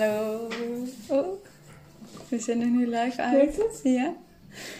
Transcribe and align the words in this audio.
Hallo. 0.00 0.48
Oh, 1.06 1.42
we 2.28 2.38
zijn 2.38 2.60
er 2.60 2.66
nu 2.66 2.86
live 2.86 3.22
uit. 3.22 3.32
Werkt 3.32 3.56
het? 3.56 3.80
Ja. 3.82 4.12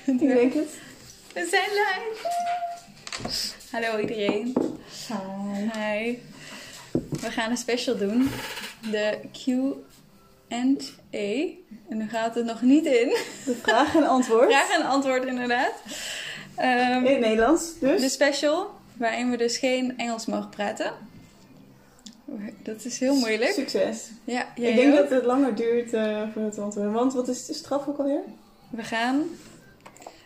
Ik 0.04 0.19
denk 0.19 0.53
het. 0.54 0.69
We 1.32 1.46
zijn 1.50 1.69
live. 1.71 2.28
Hallo 3.71 3.99
iedereen. 3.99 4.54
Hi. 5.08 5.81
Hi. 5.81 6.18
We 7.21 7.31
gaan 7.31 7.50
een 7.50 7.56
special 7.56 7.96
doen. 7.96 8.31
De 8.90 9.18
Q&A. 9.32 9.76
En 11.88 11.96
nu 11.96 12.08
gaat 12.08 12.35
het 12.35 12.44
nog 12.44 12.62
niet 12.62 12.85
in. 12.87 13.17
De 13.44 13.56
vraag 13.62 13.94
en 13.94 14.04
antwoord. 14.04 14.48
Vraag 14.51 14.71
en 14.71 14.87
antwoord 14.87 15.24
inderdaad. 15.24 15.72
Ehm, 16.56 17.05
In 17.05 17.12
het 17.12 17.20
Nederlands, 17.20 17.78
dus. 17.80 18.01
de 18.01 18.09
special, 18.09 18.70
waarin 18.96 19.30
we 19.30 19.36
dus 19.36 19.58
geen 19.58 19.98
Engels 19.98 20.27
mogen 20.27 20.48
praten. 20.50 20.92
Dat 22.62 22.84
is 22.84 22.98
heel 22.98 23.14
moeilijk. 23.14 23.50
Succes. 23.50 24.10
Ja, 24.24 24.46
jij 24.56 24.70
ik 24.70 24.76
denk 24.76 24.92
ook? 24.92 24.98
dat 24.98 25.10
het 25.10 25.24
langer 25.24 25.54
duurt 25.54 25.92
uh, 25.92 26.22
voor 26.32 26.42
het 26.42 26.58
antwoorden. 26.58 26.92
Want 26.92 27.12
wat 27.12 27.28
is 27.28 27.46
de 27.46 27.54
straf 27.54 27.88
ook 27.88 27.98
alweer? 27.98 28.22
We 28.70 28.82
gaan 28.82 29.22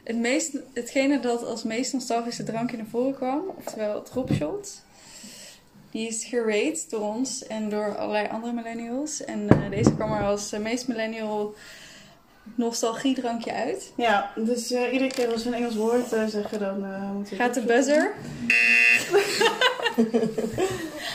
het 0.05 0.17
meest, 0.17 0.59
hetgene 0.73 1.21
dat 1.21 1.45
als 1.45 1.63
meest 1.63 1.93
nostalgische 1.93 2.43
drankje 2.43 2.77
naar 2.77 2.87
voren 2.87 3.15
kwam, 3.15 3.43
oftewel 3.57 3.95
het 3.95 4.07
dropshot. 4.07 4.83
Die 5.91 6.09
is 6.09 6.25
gerate 6.25 6.81
door 6.89 7.01
ons 7.01 7.47
en 7.47 7.71
door 7.71 7.97
allerlei 7.97 8.29
andere 8.29 8.53
millennials. 8.53 9.25
En 9.25 9.49
uh, 9.53 9.71
deze 9.71 9.95
kwam 9.95 10.13
er 10.13 10.25
als 10.25 10.53
uh, 10.53 10.61
meest 10.61 10.89
millennial 10.89 11.55
nostalgiedrankje 12.55 13.53
uit. 13.53 13.93
Ja, 13.97 14.31
dus 14.37 14.73
uh, 14.73 14.93
iedere 14.93 15.11
keer 15.11 15.33
als 15.33 15.43
we 15.43 15.49
een 15.49 15.55
Engels 15.55 15.75
woord 15.75 16.09
zeggen, 16.09 16.59
dan 16.59 16.85
moet 17.17 17.29
je... 17.29 17.37
Gaat 17.37 17.55
de 17.55 17.61
buzzer. 17.61 18.13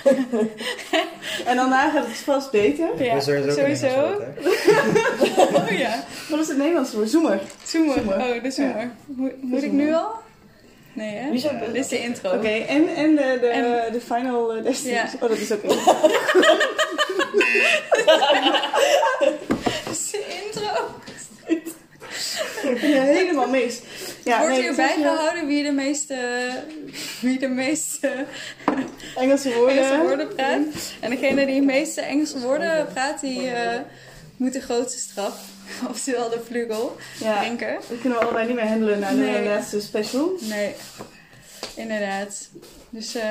en 1.45 1.55
daarna 1.55 1.89
gaat 1.89 2.05
het 2.05 2.17
vast 2.17 2.51
beter. 2.51 3.03
Ja, 3.03 3.19
sowieso. 3.19 3.87
oh 5.59 5.69
ja. 5.69 6.03
Wat 6.29 6.39
is 6.39 6.47
het 6.47 6.57
Nederlands 6.57 6.93
woord? 6.93 7.09
Zoemer. 7.09 7.39
Zoemer. 7.63 7.93
Zoemer. 7.93 8.15
Oh, 8.15 8.43
de 8.43 8.51
zoemer. 8.51 8.81
Ja. 8.81 8.91
Mo 9.05 9.31
moet 9.41 9.63
ik 9.63 9.71
nu 9.71 9.93
al? 9.93 10.11
Nee, 10.93 11.15
hè? 11.15 11.29
Wie 11.29 11.39
zou... 11.39 11.59
Dit 11.59 11.75
is 11.75 11.87
de 11.87 11.99
intro. 11.99 12.29
Oké, 12.29 12.37
okay, 12.37 12.65
en, 12.65 12.95
en 12.95 13.15
de, 13.15 13.37
de, 13.41 13.47
en... 13.47 13.91
de 13.93 14.01
final 14.01 14.47
destination. 14.63 15.19
Ja. 15.19 15.25
Oh, 15.25 15.29
dat 15.29 15.37
is 15.37 15.51
ook 15.51 15.63
intro. 15.71 15.93
dat 19.85 19.91
is 19.91 20.11
de 20.11 20.41
intro. 20.45 20.69
Ja, 22.95 23.01
helemaal 23.01 23.47
mis. 23.47 23.81
Ja, 24.23 24.39
Wordt 24.39 24.53
nee, 24.53 24.61
hierbij 24.61 24.95
gehouden 25.01 25.47
wie 25.47 25.63
de 25.63 25.71
meeste, 25.71 26.49
wie 27.21 27.39
de 27.39 27.47
meeste 27.47 28.25
Engelse 29.15 29.53
woorden, 29.53 29.77
Engelse 29.77 30.01
woorden 30.01 30.35
praat. 30.35 30.59
En 30.99 31.09
degene 31.09 31.45
die 31.45 31.59
de 31.59 31.65
meeste 31.65 32.01
Engelse 32.01 32.39
woorden 32.39 32.87
praat, 32.93 33.19
die 33.19 33.43
uh, 33.43 33.79
moet 34.37 34.53
de 34.53 34.61
grootste 34.61 34.99
straf, 34.99 35.39
oftewel 35.89 36.29
de 36.29 36.41
vlugel, 36.45 36.95
ja. 37.19 37.43
Dat 37.89 37.99
kunnen 38.01 38.19
we 38.19 38.25
allebei 38.25 38.47
niet 38.47 38.55
meer 38.55 38.67
handelen 38.67 38.99
naar 38.99 39.13
nee. 39.13 39.41
de 39.41 39.49
laatste 39.49 39.81
special. 39.81 40.31
Nee, 40.39 40.75
inderdaad. 41.75 42.49
Dus 42.89 43.15
uh, 43.15 43.23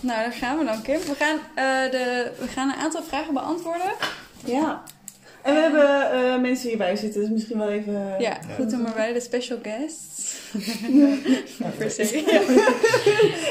nou, 0.00 0.22
daar 0.22 0.32
gaan 0.32 0.58
we 0.58 0.64
dan, 0.64 0.82
Kim. 0.82 1.00
We 1.00 1.14
gaan, 1.18 1.36
uh, 1.36 1.90
de, 1.90 2.32
we 2.38 2.46
gaan 2.46 2.68
een 2.68 2.78
aantal 2.78 3.02
vragen 3.02 3.34
beantwoorden. 3.34 3.92
Ja. 4.44 4.82
En 5.42 5.54
we 5.54 5.60
hebben 5.60 6.24
uh, 6.24 6.40
mensen 6.40 6.68
hierbij 6.68 6.96
zitten, 6.96 7.20
dus 7.20 7.30
misschien 7.30 7.58
wel 7.58 7.70
even... 7.70 7.92
Ja, 7.92 8.16
ja. 8.18 8.38
goed 8.54 8.72
om 8.72 8.86
erbij, 8.86 9.12
de 9.12 9.20
special 9.20 9.58
guests. 9.62 10.40
per 11.78 11.90
se. 11.90 12.04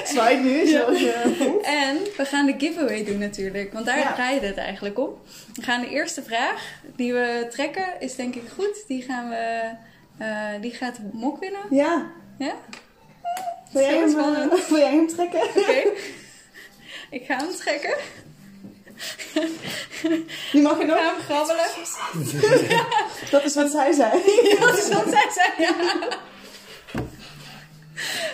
Zwaait 0.06 0.44
nu, 0.44 0.68
zoals 0.68 1.00
je 1.00 1.60
En 1.64 1.98
we 2.18 2.26
gaan 2.26 2.46
de 2.46 2.56
giveaway 2.58 3.04
doen 3.04 3.18
natuurlijk, 3.18 3.74
want 3.74 3.86
daar 3.86 3.98
ja. 3.98 4.14
draait 4.14 4.42
het 4.42 4.58
eigenlijk 4.58 5.00
om. 5.00 5.10
We 5.54 5.62
gaan 5.62 5.82
de 5.82 5.90
eerste 5.90 6.24
vraag 6.24 6.82
die 6.96 7.14
we 7.14 7.48
trekken, 7.50 7.86
is 8.00 8.16
denk 8.16 8.36
ik 8.36 8.44
goed. 8.56 8.84
Die 8.88 9.02
gaan 9.02 9.30
we... 9.30 9.72
Uh, 10.22 10.62
die 10.62 10.72
gaat 10.72 10.96
de 10.96 11.02
mok 11.12 11.40
winnen. 11.40 11.62
Ja. 11.70 12.12
Ja? 12.38 12.56
Wil 13.72 13.82
jij, 13.82 13.98
hem, 13.98 14.18
uh, 14.18 14.54
wil 14.70 14.78
jij 14.78 14.92
hem 14.92 15.08
trekken? 15.08 15.42
Oké. 15.42 15.60
Okay. 15.60 15.86
Ik 17.10 17.26
ga 17.26 17.38
hem 17.38 17.50
trekken. 17.50 17.96
Die 20.52 20.62
mag 20.62 20.78
je 20.78 20.86
nog? 20.86 20.98
Ik 20.98 21.04
ga 21.04 21.14
hem 21.14 21.22
grabbelen. 21.22 21.66
dat 23.32 23.44
is 23.44 23.56
wat 23.56 23.72
zij 23.72 23.92
zei. 23.92 24.12
dat 24.60 24.78
is 24.78 24.90
wat 24.90 25.10
zij 25.10 25.30
zei, 25.34 25.50
ja. 25.58 25.74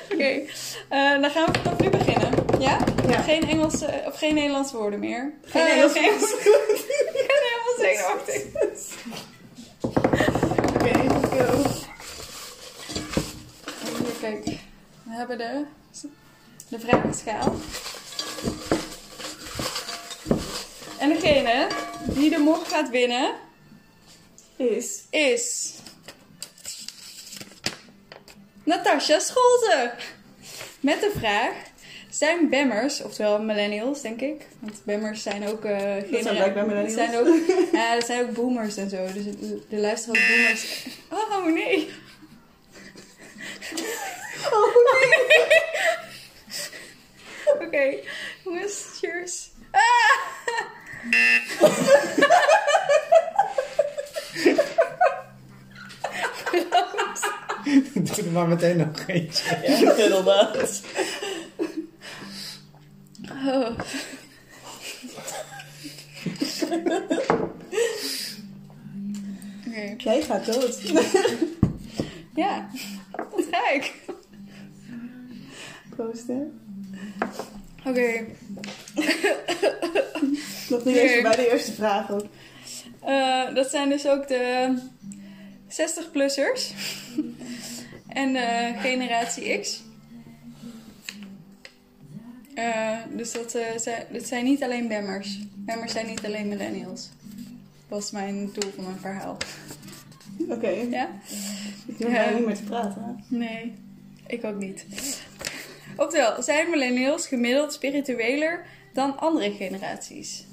Oké, 0.04 0.14
okay. 0.14 0.50
uh, 0.92 1.22
dan 1.22 1.32
gaan 1.32 1.46
we 1.46 1.60
vanaf 1.64 1.80
nu 1.80 1.90
beginnen. 1.90 2.46
Ja? 2.60 2.78
ja. 3.08 3.22
Geen 3.22 3.50
Engelse, 3.50 4.04
of 4.06 4.18
geen 4.18 4.34
Nederlandse 4.34 4.78
woorden 4.78 5.00
meer. 5.00 5.34
Geen 5.46 5.62
uh, 5.62 5.72
Engelse 5.74 6.40
woorden. 6.44 6.76
Ik 7.16 7.26
ben 7.28 7.42
helemaal 7.44 7.76
zenuwachtig. 7.80 8.42
Oké, 10.74 10.94
go. 11.38 11.64
Hier, 14.04 14.14
kijk. 14.20 14.46
We 15.04 15.14
hebben 15.14 15.38
de, 15.38 15.64
de 16.70 16.80
vragenschaal. 16.80 17.56
En 21.08 21.14
degene 21.14 21.68
die 22.04 22.30
de 22.30 22.38
mok 22.38 22.68
gaat 22.68 22.90
winnen 22.90 23.36
is. 24.56 25.04
is. 25.10 25.74
Natasja 28.64 29.20
Scholte. 29.20 29.92
Met 30.80 31.02
de 31.02 31.12
vraag: 31.18 31.52
zijn 32.10 32.50
bammers, 32.50 33.02
oftewel 33.02 33.42
millennials, 33.42 34.02
denk 34.02 34.22
ik. 34.22 34.46
Want 34.60 34.82
bammers 34.86 35.22
zijn 35.22 35.48
ook. 35.48 35.66
Uh, 35.66 35.72
zijn 36.12 36.36
blijkbaar 36.36 36.66
millennials. 36.66 36.94
Zijn 36.94 37.16
ook, 37.16 37.28
ja, 37.72 37.94
dat 37.94 38.06
zijn 38.06 38.22
ook 38.22 38.34
boomers 38.34 38.78
en 38.78 38.90
zo. 38.90 39.06
Dus 39.14 39.24
de, 39.70 39.78
luisteren 39.78 40.22
ook 40.22 40.28
boomers. 40.28 40.86
Oh 41.10 41.46
nee. 41.46 41.90
Oh 44.52 44.76
nee. 45.00 45.26
Oké, 47.54 47.66
okay. 47.66 48.04
jongens, 48.44 48.86
cheers. 49.00 49.50
Doe 57.94 58.26
er 58.26 58.32
maar 58.32 58.48
meteen 58.48 58.78
nog 58.78 59.08
eentje. 59.08 59.60
Ja, 59.68 59.94
inderdaad. 59.96 60.82
Oh. 63.32 63.70
Okay. 69.68 69.96
Jij 69.98 70.22
gaat 70.22 70.46
dood. 70.46 70.82
ja, 72.36 72.70
dat 73.18 73.46
ga 73.52 73.72
ik. 73.72 73.94
Proost, 75.96 76.28
hè? 76.28 76.42
Oké. 77.86 77.90
Okay. 78.00 78.36
Nog 80.70 80.84
niet 80.84 80.96
eens 80.96 81.22
bij 81.22 81.36
de 81.36 81.52
eerste 81.52 81.67
vraag 81.78 82.12
ook. 82.12 82.26
Uh, 83.08 83.56
dat 83.56 83.70
zijn 83.70 83.90
dus 83.90 84.08
ook 84.08 84.28
de 84.28 84.78
60-plussers 85.70 86.74
en 88.22 88.34
de 88.34 88.74
generatie 88.78 89.60
X. 89.60 89.84
Uh, 92.56 92.98
dus 93.10 93.32
dat, 93.32 93.56
uh, 93.56 93.64
zijn, 93.78 94.06
dat 94.12 94.26
zijn 94.26 94.44
niet 94.44 94.64
alleen 94.64 94.88
bammers. 94.88 95.40
Bammers 95.56 95.92
zijn 95.92 96.08
niet 96.08 96.26
alleen 96.26 96.48
millennials. 96.48 97.10
Dat 97.88 98.00
was 98.00 98.12
mijn 98.12 98.50
doel 98.54 98.72
van 98.76 98.84
mijn 98.84 99.00
verhaal. 99.00 99.38
Oké. 100.40 100.54
Okay. 100.54 100.88
Ja? 100.90 101.10
Ik 101.86 101.98
hoef 101.98 102.08
uh, 102.08 102.36
niet 102.36 102.46
meer 102.46 102.56
te 102.56 102.64
praten. 102.64 103.24
Nee, 103.28 103.74
ik 104.28 104.44
ook 104.44 104.58
niet. 104.58 104.86
Oftewel, 105.96 106.42
zijn 106.44 106.70
millennials 106.70 107.28
gemiddeld 107.28 107.74
spiritueler 107.74 108.66
dan 108.94 109.18
andere 109.18 109.52
generaties? 109.52 110.46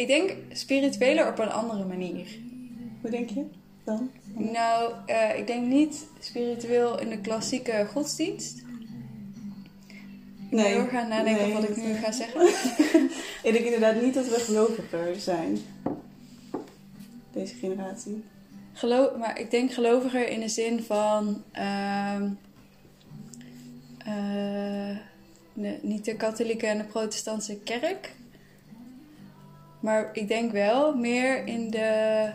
Ik 0.00 0.06
denk 0.06 0.36
spiritueler 0.52 1.28
op 1.28 1.38
een 1.38 1.50
andere 1.50 1.84
manier. 1.84 2.26
Hoe 3.00 3.10
denk 3.10 3.30
je 3.30 3.44
dan? 3.84 4.10
Nou, 4.34 4.92
uh, 5.06 5.38
ik 5.38 5.46
denk 5.46 5.66
niet 5.66 6.06
spiritueel 6.20 7.00
in 7.00 7.08
de 7.08 7.18
klassieke 7.20 7.86
godsdienst. 7.92 8.58
Ik 10.48 10.56
nee. 10.56 10.78
moet 10.78 10.88
gaan 10.88 11.08
nadenken 11.08 11.42
nee, 11.42 11.52
wat 11.52 11.68
ik 11.68 11.76
nu 11.76 11.94
ga 11.94 12.12
zeggen. 12.12 12.46
ik 13.48 13.52
denk 13.52 13.64
inderdaad 13.64 14.02
niet 14.02 14.14
dat 14.14 14.28
we 14.28 14.40
geloviger 14.40 15.16
zijn. 15.16 15.58
Deze 17.32 17.54
generatie. 17.54 18.24
Geloof, 18.72 19.16
maar 19.16 19.40
ik 19.40 19.50
denk 19.50 19.72
geloviger 19.72 20.28
in 20.28 20.40
de 20.40 20.48
zin 20.48 20.82
van... 20.82 21.42
Uh, 21.54 22.22
uh, 24.08 24.96
de, 25.52 25.78
niet 25.82 26.04
de 26.04 26.16
katholieke 26.16 26.66
en 26.66 26.78
de 26.78 26.84
protestantse 26.84 27.56
kerk. 27.56 28.18
Maar 29.80 30.10
ik 30.12 30.28
denk 30.28 30.52
wel 30.52 30.94
meer 30.96 31.46
in 31.46 31.70
de 31.70 32.30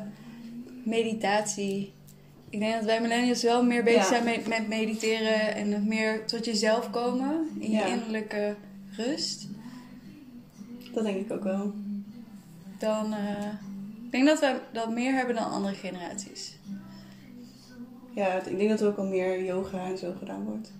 meditatie. 0.83 1.93
Ik 2.49 2.59
denk 2.59 2.73
dat 2.73 2.83
wij 2.85 3.01
millennials 3.01 3.43
wel 3.43 3.63
meer 3.63 3.83
bezig 3.83 4.01
Ja. 4.01 4.07
zijn 4.07 4.23
met, 4.23 4.47
met 4.47 4.67
mediteren 4.67 5.55
en 5.55 5.87
meer 5.87 6.25
tot 6.25 6.45
jezelf 6.45 6.89
komen. 6.89 7.47
In 7.59 7.71
je 7.71 7.77
Ja. 7.77 7.85
innerlijke 7.85 8.55
rust. 8.89 9.47
Dat 10.93 11.03
denk 11.03 11.17
ik 11.25 11.31
ook 11.31 11.43
wel. 11.43 11.73
dan... 12.79 13.13
eh, 13.13 13.45
ik 14.05 14.11
denk 14.11 14.25
dat 14.27 14.39
we 14.39 14.59
dat 14.73 14.91
meer 14.93 15.13
hebben 15.13 15.35
dan 15.35 15.51
andere 15.51 15.75
generaties. 15.75 16.57
Ja, 18.13 18.33
ik 18.45 18.57
denk 18.57 18.69
dat 18.69 18.81
er 18.81 18.87
ook 18.87 18.97
al 18.97 19.05
meer 19.05 19.43
yoga 19.43 19.85
en 19.85 19.97
zo 19.97 20.13
gedaan 20.19 20.43
wordt. 20.43 20.71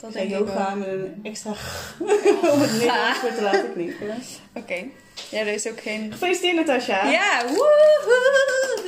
Dat 0.00 0.12
denk 0.12 0.30
yoga 0.30 0.74
met 0.74 0.88
een 0.88 1.20
extra 1.22 1.50
om 2.52 2.60
het 2.60 2.72
Nederlands 2.72 3.18
voor 3.18 3.34
te 3.34 3.42
laten 3.42 3.72
klinken. 3.72 4.14
Oké. 4.54 4.84
Ja, 5.30 5.38
er 5.38 5.46
is 5.46 5.68
ook 5.68 5.80
geen... 5.80 6.12
Gefeliciteerd 6.12 6.56
Natasja. 6.56 7.10
Ja, 7.10 7.46
woehoe! 7.46 8.78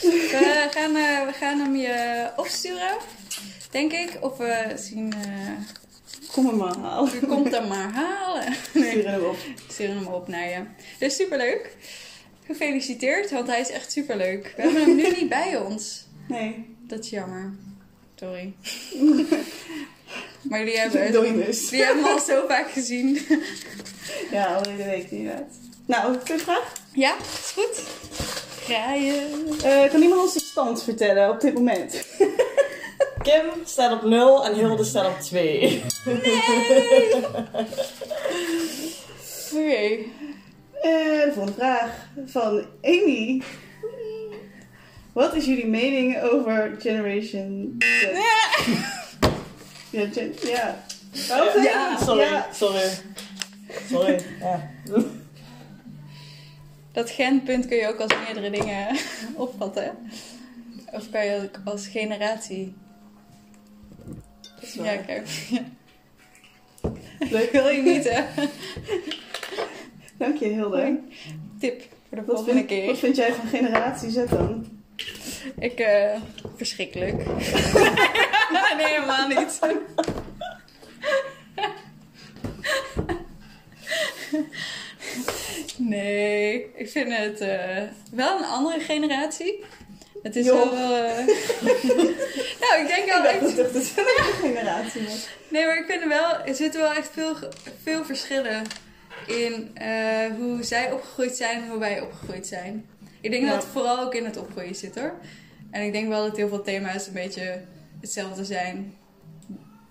We 0.00 0.68
gaan, 0.70 0.92
we 1.26 1.32
gaan 1.32 1.58
hem 1.58 1.76
je 1.76 2.28
opsturen, 2.36 2.96
denk 3.70 3.92
ik. 3.92 4.18
Of 4.20 4.36
we 4.36 4.72
zien... 4.74 5.14
Kom 6.32 6.46
hem 6.46 6.56
maar 6.56 6.76
halen. 6.76 7.12
je 7.12 7.26
komt 7.26 7.50
hem 7.50 7.68
maar 7.68 7.92
halen. 7.92 8.54
Stuur 8.68 9.08
hem 9.10 9.24
op. 9.24 9.36
sturen 9.68 9.96
hem 9.96 10.06
op 10.06 10.28
naar 10.28 10.48
je. 10.48 10.62
Dus 10.98 11.16
superleuk. 11.16 11.76
Gefeliciteerd, 12.46 13.30
want 13.30 13.46
hij 13.46 13.60
is 13.60 13.70
echt 13.70 13.92
superleuk. 13.92 14.52
We 14.56 14.62
hebben 14.62 14.82
hem 14.82 14.96
nu 14.96 15.10
niet 15.10 15.28
bij 15.28 15.56
ons. 15.56 16.06
Nee. 16.28 16.76
Dat 16.80 16.98
is 16.98 17.10
jammer. 17.10 17.52
Sorry. 18.14 18.54
Maar 20.48 20.58
jullie 20.58 20.78
hebben, 20.78 21.12
Doimus. 21.22 21.70
jullie 21.70 21.84
hebben 21.84 22.04
al 22.04 22.18
zo 22.20 22.44
vaak 22.48 22.70
gezien. 22.70 23.18
Ja, 24.30 24.54
al 24.54 24.62
hele 24.68 24.84
week 24.84 25.10
inderdaad. 25.10 25.58
Nou, 25.86 26.16
vraag. 26.24 26.72
Ja, 26.92 27.14
is 27.16 27.50
goed. 27.54 27.82
Graaien. 28.64 29.28
Eh 29.64 29.90
kan 29.90 30.02
iemand 30.02 30.20
ons 30.22 30.32
de 30.32 30.40
stand 30.40 30.82
vertellen 30.82 31.30
op 31.30 31.40
dit 31.40 31.54
moment? 31.54 32.06
Kim 33.22 33.42
staat 33.64 33.92
op 33.92 34.02
0 34.02 34.44
en 34.46 34.54
Hilde 34.54 34.84
staat 34.84 35.06
op 35.06 35.20
2. 35.20 35.82
Oké. 39.52 39.98
Eh, 40.82 41.24
de 41.24 41.30
volgende 41.34 41.52
vraag 41.58 41.90
van 42.26 42.66
Amy. 42.82 43.42
Wat 45.12 45.34
is 45.34 45.44
jullie 45.44 45.66
mening 45.66 46.22
over 46.22 46.76
Generation 46.78 47.76
Z? 47.78 48.06
Ja, 49.94 50.08
ja. 50.42 50.76
Oh, 51.30 51.62
Ja, 51.62 51.96
sorry. 52.04 52.20
Ja. 52.22 52.46
Sorry. 52.52 52.88
Sorry. 53.90 54.20
Ja. 54.40 54.70
Dat 56.92 57.10
genpunt 57.10 57.66
kun 57.66 57.76
je 57.76 57.88
ook 57.88 58.00
als 58.00 58.14
meerdere 58.24 58.50
dingen 58.50 58.96
opvatten. 59.34 59.96
Of 60.92 61.10
kan 61.10 61.26
je 61.26 61.36
ook 61.42 61.60
als 61.64 61.86
generatie. 61.86 62.74
Ja, 64.60 64.96
kijk. 64.96 65.28
Leuk. 67.18 67.50
Wil 67.52 67.68
je 67.68 67.82
niet, 67.82 68.08
hè? 68.10 68.22
Dank 70.18 70.36
je, 70.38 70.46
Hilde. 70.48 70.98
Tip 71.60 71.82
voor 72.08 72.18
de 72.18 72.24
Wat 72.24 72.36
volgende 72.36 72.52
vind, 72.52 72.66
keer. 72.66 72.86
wat 72.86 72.98
vind 72.98 73.16
jij 73.16 73.32
van 73.34 73.46
Generatie 73.48 74.10
Z 74.10 74.24
dan? 74.30 74.66
Ik, 75.58 75.78
eh, 75.78 76.20
verschrikkelijk. 76.56 77.22
nee, 78.76 78.86
helemaal 78.86 79.28
niet. 79.28 79.58
nee, 85.76 86.70
ik 86.74 86.88
vind 86.90 87.16
het 87.16 87.40
eh, 87.40 87.82
wel 88.12 88.38
een 88.38 88.44
andere 88.44 88.80
generatie. 88.80 89.64
Het 90.22 90.36
is 90.36 90.46
wel... 90.46 90.72
eh, 90.72 91.26
nou, 92.60 92.80
ik 92.80 92.86
denk 92.86 93.04
Ik 93.04 93.12
wel 93.12 93.22
dacht 93.22 93.34
echt... 93.34 93.56
dat 93.56 93.72
het 93.72 93.74
echt 93.74 94.28
een 94.28 94.48
generatie. 94.48 95.02
Nee, 95.48 95.66
maar 95.66 95.76
ik 95.78 95.84
vind 95.86 96.02
er 96.02 96.08
wel... 96.08 96.36
Er 96.46 96.54
zitten 96.54 96.80
wel 96.80 96.92
echt 96.92 97.10
veel, 97.12 97.36
veel 97.82 98.04
verschillen 98.04 98.62
in 99.26 99.70
eh, 99.74 100.26
hoe 100.38 100.62
zij 100.62 100.92
opgegroeid 100.92 101.36
zijn 101.36 101.62
en 101.62 101.68
hoe 101.68 101.78
wij 101.78 102.00
opgegroeid 102.00 102.46
zijn. 102.46 102.86
Ik 103.20 103.30
denk 103.30 103.44
Ja. 103.44 103.50
dat 103.50 103.62
het 103.62 103.72
vooral 103.72 103.98
ook 104.00 104.14
in 104.14 104.24
het 104.24 104.36
opgroeien 104.36 104.74
zit, 104.74 104.94
hoor. 105.00 105.14
En 105.70 105.82
ik 105.82 105.92
denk 105.92 106.08
wel 106.08 106.22
dat 106.28 106.36
heel 106.36 106.48
veel 106.48 106.62
thema's 106.62 107.06
een 107.06 107.12
beetje 107.12 107.60
hetzelfde 108.04 108.44
zijn 108.44 108.94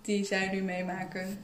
die 0.01 0.25
zij 0.25 0.49
nu 0.51 0.61
meemaken. 0.61 1.37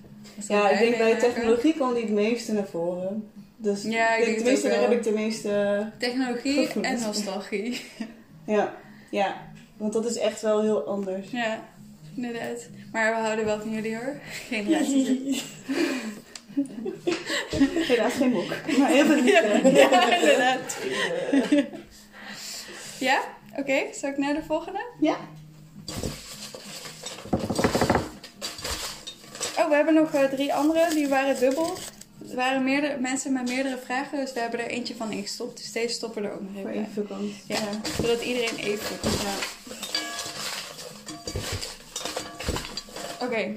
Ja, 0.47 0.69
ik 0.69 0.79
denk 0.79 0.97
bij 0.97 1.19
technologie 1.19 1.73
kwam 1.73 1.93
die 1.93 2.03
het 2.03 2.11
meeste 2.11 2.53
naar 2.53 2.67
voren. 2.67 3.31
Dus 3.57 3.83
Ja, 3.83 4.15
ik 4.15 4.25
denk 4.25 4.37
tenminste, 4.37 4.67
daar 4.69 4.81
heb 4.81 4.91
ik 4.91 5.03
de 5.03 5.11
meeste... 5.11 5.91
Technologie 5.97 6.69
en 6.81 6.99
nostalgie. 6.99 7.81
Ja, 8.45 8.73
ja. 9.09 9.35
Want 9.77 9.93
dat 9.93 10.05
is 10.05 10.17
echt 10.17 10.41
wel 10.41 10.61
heel 10.61 10.83
anders. 10.83 11.31
ja, 11.31 11.63
inderdaad. 12.15 12.67
Maar 12.91 13.15
we 13.15 13.21
houden 13.21 13.45
wel 13.45 13.59
van 13.59 13.71
jullie, 13.71 13.95
hoor. 13.95 14.19
Generatie. 14.49 15.41
Helaas 17.91 18.13
geen 18.13 18.29
mok. 18.31 18.49
Maar 18.77 18.89
heel 18.89 19.05
veel 19.05 19.23
ja, 19.23 20.15
inderdaad. 20.15 20.77
Ja? 22.99 23.21
Oké, 23.57 23.83
zal 23.93 24.09
ik 24.09 24.17
naar 24.17 24.33
de 24.33 24.43
volgende? 24.43 24.85
Ja. 24.99 25.17
Oh, 29.59 29.67
we 29.67 29.68
hebben 29.85 29.93
nog 30.03 30.13
eh, 30.13 30.23
drie 30.23 30.53
andere. 30.53 30.89
Die 30.93 31.07
waren 31.07 31.39
dubbel. 31.39 31.77
Er 32.29 32.35
waren 32.35 32.63
meerdere 32.63 32.99
mensen 32.99 33.33
met 33.33 33.47
meerdere 33.47 33.77
vragen, 33.85 34.19
dus 34.19 34.33
we 34.33 34.39
hebben 34.39 34.59
er 34.59 34.67
eentje 34.67 34.95
van 34.95 35.11
ingestopt. 35.11 35.57
Dus 35.57 35.71
deze 35.71 35.93
stoppen 35.93 36.21
we 36.21 36.27
er 36.27 36.33
ook 36.33 36.41
nog 36.41 36.51
Voor 36.51 36.69
even 36.69 36.73
één 36.73 36.91
bij. 36.93 37.03
vakant. 37.03 37.31
Ja, 37.45 37.91
zodat 38.01 38.21
iedereen 38.21 38.55
even... 38.57 38.95
Ja. 39.01 39.35
Oké. 43.25 43.55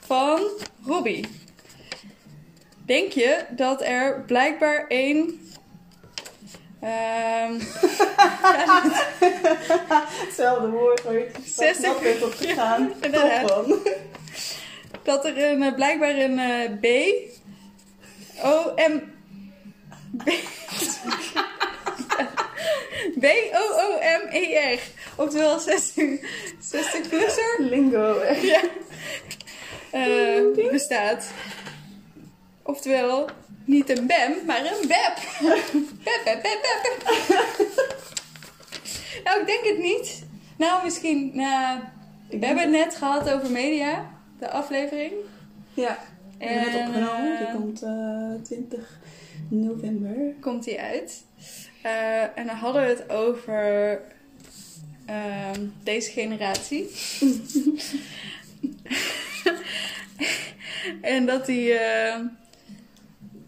Van 0.00 0.40
Robbie. 0.86 1.26
Denk 2.86 3.12
je 3.12 3.44
dat 3.50 3.82
er 3.82 4.22
blijkbaar 4.26 4.86
één... 4.88 5.40
ehm, 6.80 7.52
Hetzelfde 10.24 10.68
woord 10.68 11.02
waar 11.02 11.14
je 11.14 11.30
Zestig. 11.44 11.76
snap 11.76 12.00
bent 12.02 12.22
op 12.22 12.32
gegaan. 12.32 12.92
Ja, 13.12 13.44
dat 15.02 15.24
er 15.24 15.38
een, 15.38 15.62
eh, 15.62 15.74
blijkbaar 15.74 16.16
een 16.16 16.38
eh, 16.38 16.70
B... 16.80 16.86
O, 18.44 18.74
M... 18.76 19.00
B... 20.24 20.30
B-O-O-M-E-R. 23.20 24.80
Oftewel 25.16 25.58
60, 25.58 26.20
60 26.60 27.08
plusser 27.08 27.56
Lingo. 27.58 28.18
echt. 28.18 28.42
ja. 28.42 28.60
eh, 29.90 30.70
bestaat. 30.70 31.30
Oftewel, 32.62 33.28
niet 33.70 33.98
een 33.98 34.06
BEM, 34.06 34.34
maar 34.46 34.58
een 34.58 34.88
BEP. 34.88 35.16
Bep, 36.04 36.24
bep, 36.24 36.42
bep, 36.42 36.60
bep. 36.62 37.02
nou, 39.24 39.40
ik 39.40 39.46
denk 39.46 39.64
het 39.64 39.78
niet. 39.78 40.22
Nou, 40.56 40.84
misschien... 40.84 41.30
Nou, 41.34 41.78
we 42.28 42.46
hebben 42.46 42.64
het 42.64 42.72
net 42.72 42.96
gehad 42.96 43.30
over 43.30 43.50
media, 43.50 44.10
de 44.38 44.50
aflevering. 44.50 45.12
Ja. 45.74 45.98
We 46.38 46.44
hebben 46.44 46.72
het 46.72 46.80
En, 46.80 46.88
opgenomen. 46.88 47.38
Die 47.38 47.46
eh, 47.46 47.54
komt 47.54 47.82
eh 47.82 48.32
20 48.42 48.98
november. 49.48 50.34
komt 50.40 50.64
die 50.64 50.80
uit. 50.80 51.24
Eh, 51.82 52.22
en 52.22 52.46
dan 52.46 52.56
hadden 52.56 52.82
we 52.82 52.88
het 52.88 53.10
over 53.10 54.00
ehm, 55.06 55.66
deze 55.82 56.10
generatie. 56.10 56.90
en 61.14 61.26
dat 61.26 61.46
die 61.46 61.74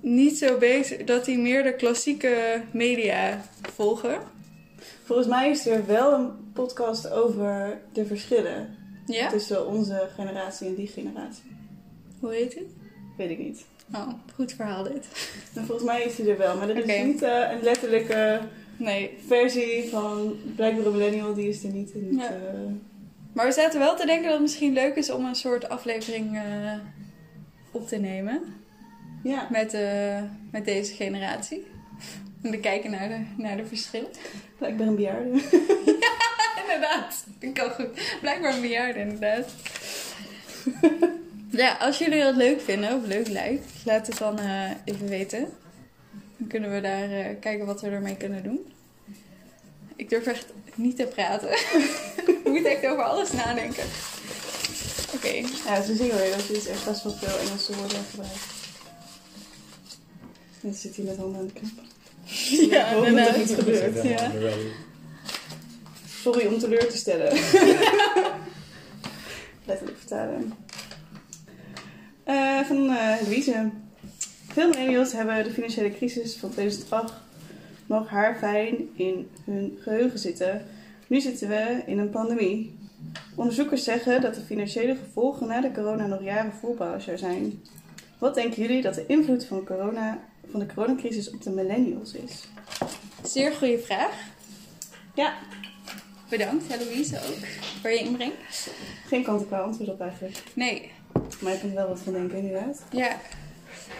niet 0.02 0.38
zo 0.38 0.58
bezig, 0.58 1.04
dat 1.04 1.24
die 1.24 1.38
meer 1.38 1.62
de 1.62 1.74
klassieke 1.76 2.62
media 2.72 3.40
volgen. 3.74 4.18
Volgens 5.04 5.28
mij 5.28 5.50
is 5.50 5.66
er 5.66 5.86
wel 5.86 6.12
een 6.12 6.30
podcast 6.52 7.10
over 7.10 7.80
de 7.92 8.06
verschillen 8.06 8.76
Ja? 9.06 9.28
tussen 9.28 9.66
onze 9.66 10.08
generatie 10.14 10.66
en 10.66 10.74
die 10.74 10.86
generatie. 10.88 11.42
Hoe 12.20 12.32
heet 12.34 12.54
het? 12.54 12.70
Weet 13.16 13.30
ik 13.30 13.38
niet. 13.38 13.64
Oh, 13.94 14.08
goed 14.34 14.52
verhaal 14.52 14.82
dit. 14.82 15.06
Maar 15.54 15.64
volgens 15.64 15.86
mij 15.86 16.02
is 16.02 16.16
die 16.16 16.30
er 16.30 16.38
wel. 16.38 16.56
Maar 16.56 16.68
er 16.68 16.76
is 16.88 17.04
niet 17.04 17.22
eh, 17.22 17.50
een 17.52 17.62
letterlijke 17.62 18.40
Nee. 18.76 19.18
versie 19.26 19.88
van 19.90 20.36
een 20.56 20.76
Millennial. 20.92 21.34
Die 21.34 21.48
is 21.48 21.64
er 21.64 21.70
niet 21.70 21.90
in. 21.90 22.08
Ja. 22.16 22.22
het, 22.22 22.32
eh, 22.32 22.60
Maar 23.32 23.46
we 23.46 23.52
zaten 23.52 23.78
wel 23.78 23.96
te 23.96 24.06
denken 24.06 24.24
dat 24.24 24.32
het 24.32 24.42
misschien 24.42 24.72
leuk 24.72 24.94
is 24.94 25.10
om 25.10 25.24
een 25.24 25.34
soort 25.34 25.68
aflevering 25.68 26.36
eh, 26.36 26.72
op 27.70 27.88
te 27.88 27.96
nemen. 27.96 28.42
Ja. 29.22 29.46
met, 29.50 29.74
eh, 29.74 30.22
met 30.50 30.64
deze 30.64 30.94
generatie. 30.94 31.66
En 32.42 32.50
te 32.50 32.58
kijken 32.58 32.90
naar 32.90 33.08
de, 33.08 33.24
naar 33.36 33.56
de 33.56 33.66
verschillen. 33.66 34.10
Blijkbaar 34.58 34.86
een 34.86 34.96
bejaarde. 34.96 35.28
inderdaad. 36.62 37.24
Ik 37.38 37.54
kan 37.54 37.70
goed. 37.70 38.18
Blijkbaar 38.20 38.54
een 38.54 38.60
bejaarde, 38.60 38.98
inderdaad. 38.98 39.50
ja, 41.50 41.76
als 41.80 41.98
jullie 41.98 42.22
dat 42.22 42.36
leuk 42.36 42.60
vinden 42.60 42.96
of 42.96 43.06
leuk 43.06 43.28
lijkt, 43.28 43.64
laat 43.84 44.06
het 44.06 44.18
dan 44.18 44.38
eh, 44.38 44.70
even 44.84 45.08
weten. 45.08 45.48
Dan 46.36 46.48
kunnen 46.48 46.72
we 46.72 46.80
daar 46.80 47.10
eh, 47.10 47.26
kijken 47.40 47.66
wat 47.66 47.80
we 47.80 47.88
ermee 47.88 48.16
kunnen 48.16 48.42
doen. 48.42 48.72
Ik 49.96 50.08
durf 50.08 50.26
echt 50.26 50.52
niet 50.74 50.96
te 50.96 51.06
praten. 51.06 51.50
Ik 52.44 52.58
moet 52.58 52.64
echt 52.64 52.86
over 52.86 53.02
alles 53.02 53.32
nadenken. 53.32 53.84
Oké. 55.14 55.28
Ja, 55.66 55.82
ze 55.82 55.94
zien 55.96 56.08
wel 56.08 56.30
dat 56.30 56.46
je 56.46 56.52
dus 56.52 56.66
echt 56.66 56.84
best 56.84 57.02
wel 57.02 57.12
veel 57.12 57.38
Engelse 57.38 57.76
woorden 57.76 58.04
gebruikt. 58.10 58.61
Mensen 60.62 60.82
zitten 60.82 61.02
hier 61.02 61.10
met 61.10 61.20
handen 61.20 61.40
aan 61.40 61.46
de 61.46 61.52
knop. 61.52 61.70
Ja, 62.70 62.94
dat 62.94 63.28
er 63.28 63.40
iets 63.40 63.54
gebeurt. 63.54 64.02
Ja. 64.02 64.30
Sorry 66.06 66.46
om 66.46 66.58
teleur 66.58 66.88
te 66.88 66.96
stellen. 66.96 67.32
Letterlijk 69.66 69.98
vertalen. 69.98 70.52
Eh, 72.24 72.60
van 72.60 72.90
eh 72.90 73.16
Louise. 73.22 73.70
Veel 74.48 74.68
millennials 74.68 75.12
hebben 75.12 75.44
de 75.44 75.50
financiële 75.50 75.90
crisis 75.90 76.36
van 76.36 76.50
2008 76.50 77.12
nog 77.86 78.08
haarfijn 78.08 78.76
in 78.94 79.28
hun 79.44 79.78
geheugen 79.80 80.18
zitten. 80.18 80.66
Nu 81.06 81.20
zitten 81.20 81.48
we 81.48 81.82
in 81.86 81.98
een 81.98 82.10
pandemie. 82.10 82.78
Onderzoekers 83.34 83.84
zeggen 83.84 84.20
dat 84.20 84.34
de 84.34 84.40
financiële 84.40 84.96
gevolgen 84.96 85.46
na 85.46 85.60
de 85.60 85.72
corona 85.72 86.06
nog 86.06 86.22
jaren 86.22 86.52
voelbaar 86.52 87.00
zou 87.00 87.18
zijn. 87.18 87.62
Wat 88.18 88.34
denken 88.34 88.62
jullie 88.62 88.82
dat 88.82 88.94
de 88.94 89.06
invloed 89.06 89.44
van, 89.44 89.64
corona, 89.64 90.18
van 90.50 90.60
de 90.60 90.66
coronacrisis 90.66 91.30
op 91.30 91.42
de 91.42 91.50
millennials 91.50 92.12
is? 92.12 92.44
Zeer 93.22 93.52
goede 93.52 93.78
vraag. 93.78 94.14
Ja, 95.14 95.34
Bedankt, 96.28 96.70
Eloïse 96.70 97.16
ook, 97.16 97.46
voor 97.80 97.90
je 97.90 97.98
inbreng. 97.98 98.32
geen 99.06 99.22
kant-en-klaar 99.22 99.62
antwoord 99.62 99.90
op 99.90 100.00
eigenlijk. 100.00 100.42
Nee, 100.54 100.90
Maar 101.40 101.52
je 101.52 101.58
kunt 101.58 101.72
er 101.72 101.78
wel 101.78 101.88
wat 101.88 102.00
van 102.00 102.12
denken 102.12 102.38
inderdaad. 102.38 102.82
ja. 102.90 103.16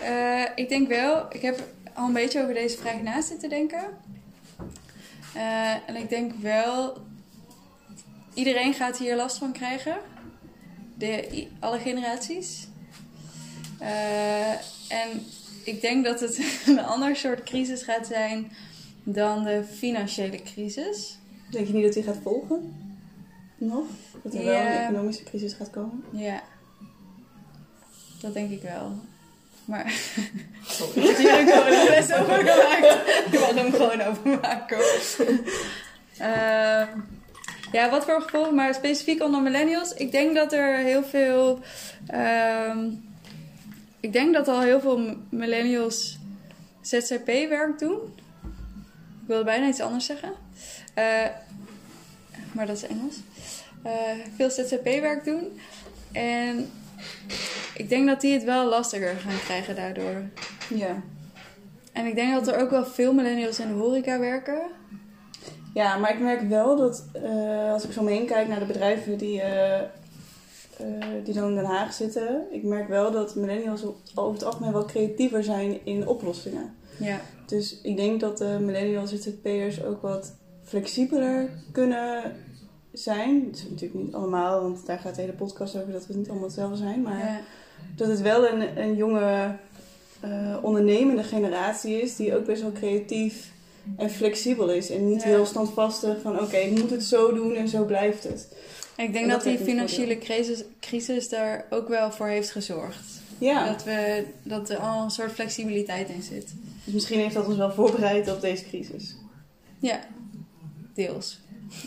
Eh, 0.02 0.50
ik 0.54 0.68
denk 0.68 0.88
wel, 0.88 1.26
ik 1.34 1.42
heb 1.42 1.68
al 1.94 2.06
een 2.06 2.12
beetje 2.12 2.42
over 2.42 2.54
deze 2.54 2.78
vraag 2.78 3.00
na 3.02 3.20
zitten 3.22 3.48
denken. 3.48 3.84
Eh, 5.34 5.88
en 5.88 5.96
ik 5.96 6.08
denk 6.08 6.32
wel, 6.40 6.96
iedereen 8.34 8.74
gaat 8.74 8.98
hier 8.98 9.16
last 9.16 9.36
van 9.38 9.52
krijgen. 9.52 9.96
De, 10.94 11.46
alle 11.60 11.78
generaties. 11.78 12.68
Eh, 13.78 14.50
en 14.88 15.26
ik 15.64 15.80
denk 15.80 16.04
dat 16.04 16.20
het 16.20 16.38
een 16.66 16.80
ander 16.80 17.16
soort 17.16 17.42
crisis 17.42 17.82
gaat 17.82 18.06
zijn 18.06 18.52
dan 19.04 19.44
de 19.44 19.64
financiële 19.76 20.42
crisis. 20.42 21.18
Denk 21.50 21.66
je 21.66 21.72
niet 21.72 21.84
dat 21.84 21.92
die 21.92 22.02
gaat 22.02 22.18
volgen? 22.22 22.74
Nog? 23.56 23.84
Dat 24.22 24.34
er 24.34 24.44
wel 24.44 24.54
een 24.54 24.66
economische 24.66 25.24
crisis 25.24 25.52
gaat 25.52 25.70
komen? 25.70 26.04
Ja, 26.10 26.42
dat 28.20 28.34
denk 28.34 28.50
ik 28.50 28.62
wel. 28.62 28.92
Maar 29.64 29.92
Sorry. 30.66 31.00
ik 31.08 31.16
heb 31.16 31.66
hier 31.66 31.98
een 31.98 32.20
over 32.22 32.46
gemaakt. 32.52 33.08
Ik 33.26 33.38
wil 33.38 33.54
hem 33.54 33.72
gewoon 33.72 34.00
overmaken. 34.02 34.78
Ehm 36.18 37.00
ja, 37.72 37.90
wat 37.90 38.04
voor 38.04 38.20
gevolgen, 38.20 38.54
maar 38.54 38.74
specifiek 38.74 39.22
onder 39.22 39.42
millennials. 39.42 39.94
Ik 39.94 40.12
denk 40.12 40.34
dat 40.34 40.52
er 40.52 40.76
heel 40.76 41.04
veel. 41.04 41.60
ehm, 42.06 42.88
ik 44.02 44.12
denk 44.12 44.34
dat 44.34 44.48
al 44.48 44.60
heel 44.60 44.80
veel 44.80 45.16
millennials 45.28 46.18
ZZP-werk 46.80 47.78
doen. 47.78 47.98
Ik 49.22 49.28
wilde 49.28 49.44
bijna 49.44 49.68
iets 49.68 49.80
anders 49.80 50.06
zeggen. 50.06 50.32
Eh, 50.94 51.26
maar 52.52 52.66
dat 52.66 52.76
is 52.76 52.86
Engels. 52.86 53.16
Eh, 53.82 53.92
veel 54.36 54.50
ZZP-werk 54.50 55.24
doen. 55.24 55.60
En 56.12 56.70
ik 57.74 57.88
denk 57.88 58.06
dat 58.06 58.20
die 58.20 58.32
het 58.32 58.44
wel 58.44 58.68
lastiger 58.68 59.16
gaan 59.16 59.40
krijgen 59.44 59.74
daardoor. 59.74 60.22
Ja. 60.68 61.02
En 61.92 62.06
ik 62.06 62.14
denk 62.14 62.34
dat 62.34 62.48
er 62.48 62.60
ook 62.60 62.70
wel 62.70 62.84
veel 62.84 63.12
millennials 63.12 63.58
in 63.58 63.68
de 63.68 63.74
horeca 63.74 64.18
werken. 64.18 64.60
Ja, 65.74 65.96
maar 65.96 66.10
ik 66.10 66.20
merk 66.20 66.40
wel 66.40 66.76
dat 66.76 67.04
eh, 67.12 67.72
als 67.72 67.84
ik 67.84 67.92
zo 67.92 67.98
om 67.98 68.04
me 68.04 68.12
heen 68.12 68.26
kijk 68.26 68.48
naar 68.48 68.58
de 68.58 68.66
bedrijven 68.66 69.18
die, 69.18 69.42
eh, 70.76 70.86
die 71.24 71.34
dan 71.34 71.48
in 71.48 71.54
Den 71.54 71.64
Haag 71.64 71.92
zitten, 71.92 72.46
ik 72.50 72.62
merk 72.62 72.88
wel 72.88 73.10
dat 73.10 73.34
millennials 73.34 73.84
over 74.14 74.34
het 74.34 74.44
algemeen 74.44 74.72
wel 74.72 74.84
creatiever 74.84 75.44
zijn 75.44 75.78
in 75.84 76.06
oplossingen. 76.06 76.74
Ja. 76.98 77.20
Dus 77.46 77.80
ik 77.82 77.96
denk 77.96 78.20
dat 78.20 78.38
de 78.38 78.58
millennials 78.60 79.10
ZZP'ers 79.10 79.84
ook 79.84 80.02
wat 80.02 80.34
flexibeler 80.64 81.48
kunnen 81.72 82.32
zijn. 82.92 83.44
Dat 83.46 83.56
is 83.56 83.68
natuurlijk 83.70 84.04
niet 84.04 84.14
allemaal, 84.14 84.62
want 84.62 84.86
daar 84.86 84.98
gaat 84.98 85.14
de 85.14 85.20
hele 85.20 85.32
podcast 85.32 85.76
over 85.76 85.92
dat 85.92 86.06
we 86.06 86.14
niet 86.14 86.28
allemaal 86.28 86.46
hetzelfde 86.46 86.76
zijn. 86.76 87.02
Maar 87.02 87.18
ja. 87.18 87.40
dat 87.96 88.08
het 88.08 88.20
wel 88.20 88.48
een, 88.48 88.78
een 88.78 88.96
jonge 88.96 89.56
eh, 90.20 90.56
ondernemende 90.62 91.22
generatie 91.22 92.02
is 92.02 92.16
die 92.16 92.36
ook 92.36 92.44
best 92.44 92.62
wel 92.62 92.72
creatief 92.72 93.50
en 93.96 94.10
flexibel 94.10 94.70
is. 94.70 94.90
En 94.90 95.08
niet 95.08 95.22
Ja. 95.22 95.28
heel 95.28 95.46
standvastig 95.46 96.20
van 96.20 96.40
oké, 96.40 96.56
ik 96.56 96.80
moet 96.80 96.90
het 96.90 97.04
zo 97.04 97.34
doen 97.34 97.54
en 97.54 97.68
zo 97.68 97.84
blijft 97.84 98.24
het. 98.24 98.48
Ik 98.96 99.12
denk 99.12 99.24
En 99.24 99.30
dat, 99.30 99.44
dat 99.44 99.56
die 99.56 99.66
financiële 99.66 100.18
crisis, 100.18 100.62
crisis 100.80 101.28
daar 101.28 101.64
ook 101.70 101.88
wel 101.88 102.12
voor 102.12 102.26
heeft 102.26 102.50
gezorgd. 102.50 103.20
Ja, 103.38 103.66
Dat, 103.66 103.84
we, 103.84 104.24
dat 104.42 104.70
er 104.70 104.76
al 104.76 105.02
een 105.02 105.10
soort 105.10 105.32
flexibiliteit 105.32 106.08
in 106.08 106.22
zit. 106.22 106.54
dus 106.84 106.94
misschien 106.94 107.18
heeft 107.18 107.34
dat 107.34 107.46
ons 107.46 107.56
wel 107.56 107.72
voorbereid 107.72 108.30
op 108.30 108.40
deze 108.40 108.64
crisis. 108.64 109.16
Ja, 109.78 110.00
deels. 110.94 111.40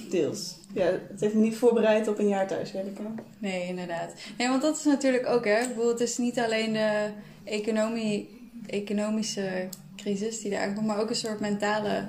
Deels. 0.10 0.56
Ja, 0.74 0.86
het 0.86 1.20
heeft 1.20 1.34
me 1.34 1.42
niet 1.42 1.56
voorbereid 1.56 2.08
op 2.08 2.20
een 2.20 2.28
jaar 2.28 2.48
thuiswerken. 2.48 3.20
Nee, 3.38 3.68
inderdaad. 3.68 4.14
Nee, 4.38 4.48
want 4.48 4.62
dat 4.62 4.78
is 4.78 4.84
natuurlijk 4.84 5.28
ook, 5.28 5.46
hè. 5.46 5.62
Ik 5.62 5.68
bedoel, 5.68 5.88
het 5.88 6.00
is 6.00 6.18
niet 6.18 6.40
alleen 6.40 6.74
de 6.74 7.10
economie, 7.44 8.50
economische 8.68 9.68
crisis 9.96 10.42
die 10.42 10.52
daar 10.52 10.62
aankomt, 10.62 10.88
maar 10.88 11.00
ook 11.00 11.10
een 11.10 11.16
soort 11.16 11.40
mentale 11.40 12.08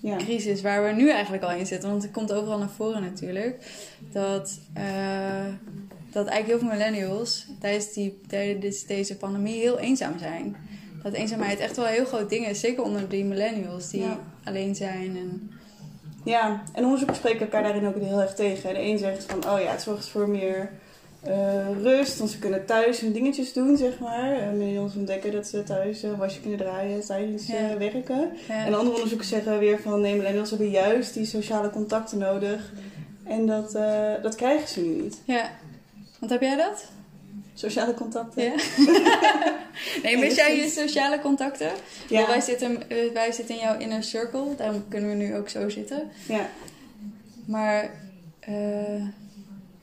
Ja. 0.00 0.16
crisis 0.16 0.62
waar 0.62 0.84
we 0.84 0.92
nu 0.92 1.10
eigenlijk 1.10 1.42
al 1.42 1.50
in 1.52 1.66
zitten. 1.66 1.88
Want 1.90 2.02
het 2.02 2.12
komt 2.12 2.32
overal 2.32 2.58
naar 2.58 2.68
voren 2.76 3.02
natuurlijk. 3.02 3.66
Dat, 4.12 4.60
eh, 4.74 5.46
dat 6.10 6.26
eigenlijk 6.26 6.46
heel 6.46 6.58
veel 6.68 6.78
millennials 6.78 7.46
tijdens, 7.60 7.92
die, 7.92 8.20
tijdens 8.26 8.84
deze 8.86 9.16
pandemie 9.16 9.60
heel 9.60 9.78
eenzaam 9.78 10.18
zijn. 10.18 10.56
Dat 11.02 11.12
eenzaamheid 11.12 11.58
echt 11.58 11.76
wel 11.76 11.86
een 11.86 11.92
heel 11.92 12.04
groot 12.04 12.28
ding 12.30 12.46
is. 12.46 12.60
Zeker 12.60 12.82
onder 12.82 13.08
die 13.08 13.24
millennials 13.24 13.90
die 13.90 14.02
Ja. 14.02 14.18
alleen 14.44 14.74
zijn. 14.74 15.16
En, 15.16 15.50
Ja, 16.24 16.62
en 16.72 16.82
onderzoekers 16.82 17.18
spreken 17.18 17.40
elkaar 17.40 17.62
daarin 17.62 17.86
ook 17.86 18.00
heel 18.00 18.20
erg 18.20 18.34
tegen. 18.34 18.74
De 18.74 18.80
een 18.80 18.98
zegt 18.98 19.24
van, 19.24 19.50
oh 19.52 19.60
ja, 19.60 19.70
het 19.70 19.82
zorgt 19.82 20.08
voor 20.08 20.28
meer 20.28 20.70
eh, 21.26 21.82
rust, 21.82 22.18
want 22.18 22.30
ze 22.30 22.38
kunnen 22.38 22.66
thuis 22.66 23.00
hun 23.00 23.12
dingetjes 23.12 23.52
doen, 23.52 23.76
zeg 23.76 23.98
maar. 23.98 24.32
Uh, 24.40 24.50
millennials 24.50 24.94
ontdekken 24.94 25.32
dat 25.32 25.46
ze 25.46 25.62
thuis 25.62 26.02
een 26.02 26.16
wasje 26.16 26.40
kunnen 26.40 26.58
draaien 26.58 27.00
tijdens 27.00 27.48
eh, 27.48 27.70
Ja. 27.70 27.78
werken. 27.78 28.30
ja. 28.48 28.64
En 28.66 28.74
andere 28.74 28.94
onderzoekers 28.94 29.28
zeggen 29.28 29.58
weer 29.58 29.80
van, 29.80 30.00
nee, 30.00 30.14
millennials 30.16 30.50
hebben 30.50 30.70
juist 30.70 31.14
die 31.14 31.24
sociale 31.24 31.70
contacten 31.70 32.18
nodig. 32.18 32.72
En 33.24 33.46
dat, 33.46 33.74
eh, 33.74 34.12
dat 34.22 34.34
krijgen 34.34 34.68
ze 34.68 34.80
nu 34.80 35.02
niet. 35.02 35.20
ja. 35.24 35.50
Want 36.18 36.32
heb 36.32 36.40
jij 36.40 36.56
dat? 36.56 36.84
Sociale 37.54 37.94
contacten. 37.94 38.42
Ja. 38.44 38.52
nee, 40.02 40.18
mis 40.18 40.34
jij 40.34 40.56
je 40.56 40.68
sociale 40.68 41.20
contacten? 41.20 41.70
Ja. 42.08 42.20
Ja. 42.20 42.26
Wij, 42.26 42.40
zitten, 42.40 42.90
eh, 42.90 43.12
wij 43.12 43.32
zitten 43.32 43.54
in 43.54 43.60
jouw 43.60 43.78
inner 43.78 44.02
circle. 44.02 44.54
Daarom 44.56 44.84
kunnen 44.88 45.10
we 45.10 45.16
nu 45.16 45.36
ook 45.36 45.48
zo 45.48 45.68
zitten. 45.68 46.10
Ja. 46.28 46.48
Maar 47.46 47.90
eh, 48.40 49.02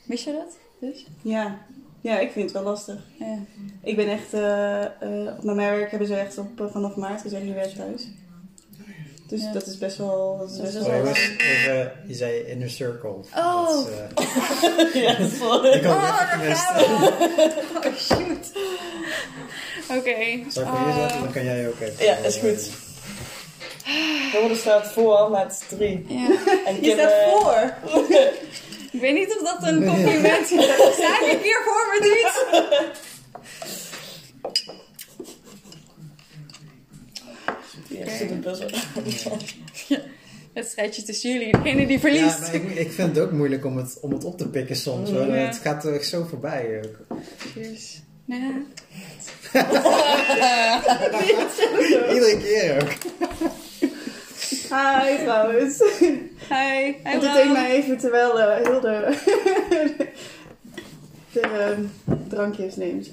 mis 0.04 0.24
je 0.24 0.32
dat 0.32 0.58
dus? 0.92 1.06
Ja. 1.22 1.58
ja, 2.02 2.20
ik 2.20 2.32
vind 2.32 2.44
het 2.46 2.54
wel 2.54 2.64
lastig. 2.72 2.96
Ja. 3.20 3.38
Ik 3.84 3.96
ben 3.96 4.08
echt, 4.10 4.34
eh, 4.34 4.82
eh, 4.84 5.38
op 5.38 5.44
mijn 5.44 5.58
werk 5.58 5.90
hebben 5.90 6.08
ze 6.08 6.16
echt 6.16 6.38
op, 6.38 6.62
eh, 6.62 6.66
vanaf 6.72 6.96
maart 6.96 7.22
gezegd, 7.22 7.44
je 7.46 7.54
werkt 7.54 7.76
thuis. 7.76 8.08
Dus 9.28 9.42
Ja. 9.42 9.52
dat 9.52 9.66
is 9.68 9.78
best 9.78 9.98
wel, 9.98 10.38
dat 10.38 10.50
is 10.52 10.58
best 10.58 10.74
wel 10.74 10.90
wel... 10.90 11.04
Wacht, 11.04 11.32
even, 11.40 11.92
je 12.08 12.14
zei 12.14 12.40
inner 12.44 12.70
circle. 12.70 13.10
Oh. 13.36 13.68
Dat 13.68 13.88
is, 14.94 14.94
eh, 14.94 15.04
ja, 15.04 15.28
sorry. 15.28 15.70
ik 15.72 15.84
had 15.84 15.96
Oh, 15.96 16.30
gemist. 16.30 16.62
gaan 16.62 17.00
we. 17.00 17.80
Oh, 17.86 17.96
shoot. 17.96 18.52
Oké. 19.98 20.16
Zal 20.50 20.64
ik 20.64 20.70
voor 20.70 20.88
je 20.88 20.94
zetten? 21.00 21.20
Dan 21.22 21.32
kan 21.32 21.44
jij 21.44 21.68
ook 21.68 21.80
even. 21.80 22.06
Ja, 22.06 22.16
is 22.16 22.36
goed. 22.36 22.70
Hilde 24.32 24.56
staat 24.56 24.88
voor 24.88 25.30
met 25.32 25.66
drie. 25.70 26.06
ja. 26.08 26.28
En 26.66 26.82
Je 26.84 26.92
staat 26.92 27.12
eh, 27.12 27.28
voor! 27.32 27.74
Ik 28.94 29.00
weet 29.02 29.14
niet 29.14 29.38
of 29.40 29.50
dat 29.50 29.64
een 29.70 29.86
compliment 29.86 30.52
is. 30.52 30.64
Sta 30.94 31.22
ik 31.32 31.40
hier 31.44 31.62
voor 31.66 31.88
me 31.92 31.98
niet? 32.02 32.32
Ja, 38.00 38.18
zit 38.18 38.32
een 38.32 38.42
buzzer. 38.42 38.74
Het 40.54 40.68
strijdje 40.68 41.04
tussen 41.04 41.32
jullie, 41.34 41.52
degene 41.52 41.86
die 41.88 41.96
Ja, 41.96 42.00
verliest. 42.00 42.40
maar 42.40 42.54
ik, 42.54 42.64
ik 42.76 42.92
vind 42.92 43.16
het 43.16 43.26
ook 43.26 43.32
moeilijk 43.32 43.66
om 43.66 43.78
het, 43.78 43.98
om 44.02 44.12
het 44.14 44.24
op 44.24 44.38
te 44.38 44.50
pikken 44.50 44.76
soms. 44.76 45.10
hoor. 45.10 45.26
Ja. 45.26 45.34
Het 45.34 45.56
gaat 45.56 45.86
er 45.86 45.94
echt 45.94 46.08
zo 46.08 46.26
voorbij. 46.30 46.82
ook. 46.86 47.18
Cheers. 47.54 48.02
Ja. 48.26 48.52
Iedere 52.14 52.38
keer 52.44 52.82
ook. 52.82 52.90
Hi 54.70 55.18
trouwens. 55.24 55.84
Hi. 56.50 56.86
Hi, 56.86 57.00
Entertain 57.04 57.52
Bram. 57.52 57.52
mij 57.52 57.72
even 57.72 57.98
terwijl 57.98 58.40
eh 58.40 58.64
Hilde 58.64 59.18
de 61.32 61.40
eh, 61.42 61.78
drankjes 62.28 62.76
neemt. 62.76 63.10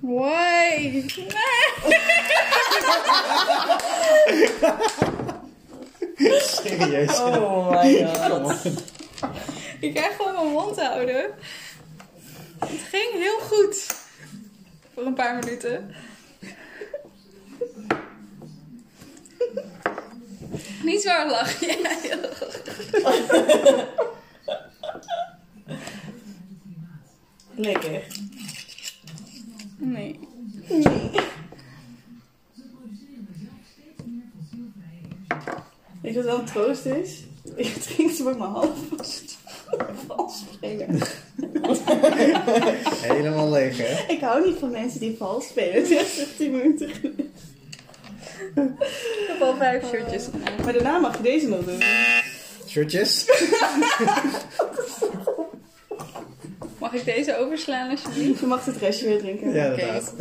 Why? 0.00 1.04
Nee. 1.16 2.00
Serieus. 6.40 7.18
Oh 7.18 7.70
my 7.70 8.06
god. 8.14 8.64
Ik 9.80 9.94
krijg 9.94 10.16
gewoon 10.16 10.32
mijn 10.32 10.46
mond 10.48 10.74
te 10.74 10.84
houden. 10.84 11.30
Het 12.58 12.80
ging 12.90 13.12
heel 13.12 13.38
goed. 13.38 13.86
Voor 14.94 15.06
een 15.06 15.14
paar 15.14 15.34
minuten. 15.34 15.94
Niet 20.84 21.00
zwaar 21.00 21.30
lachen. 21.30 21.68
Ja, 21.82 21.96
heel 22.00 22.28
goed. 22.34 22.60
Lekker. 27.54 28.06
Nee. 29.76 30.18
Weet 36.02 36.14
je 36.14 36.22
wat 36.22 36.24
wel 36.24 36.38
een 36.38 36.44
troost 36.44 36.84
is? 36.84 37.24
Ik 37.54 37.74
drink 37.74 38.10
ze 38.10 38.22
met 38.22 38.38
mijn 38.38 38.50
hand 38.50 38.78
vast. 38.96 39.38
Vals 40.06 40.44
spelen. 40.52 40.98
Helemaal 43.00 43.50
leeg, 43.50 43.76
hè? 43.76 44.12
Ik 44.12 44.20
hou 44.20 44.46
niet 44.46 44.58
van 44.58 44.70
mensen 44.70 45.00
die 45.00 45.16
vals 45.16 45.46
spelen. 45.46 45.74
Het 45.74 45.90
is 45.90 45.98
echt 45.98 46.36
10 46.36 46.50
minuten 46.50 46.90
geleden. 46.90 47.32
Ik 49.40 49.46
heb 49.46 49.54
al 49.54 49.60
vijf 49.60 49.88
shirtjes 49.88 50.24
gedaan. 50.24 50.64
Maar 50.64 50.72
daarna 50.72 50.98
mag 50.98 51.16
je 51.16 51.22
deze 51.22 51.48
nog 51.48 51.64
doen. 51.64 51.82
Shirtjes? 52.68 53.26
Mag 56.78 56.92
ik 56.92 57.04
deze 57.04 57.36
overslaan 57.36 57.90
alsjeblieft? 57.90 58.40
Je 58.40 58.46
mag 58.46 58.64
het 58.64 58.76
restje 58.76 59.06
weer 59.06 59.18
drinken. 59.18 59.52
Ja, 59.52 59.72
Oké. 59.72 59.80
inderdaad. 59.80 60.14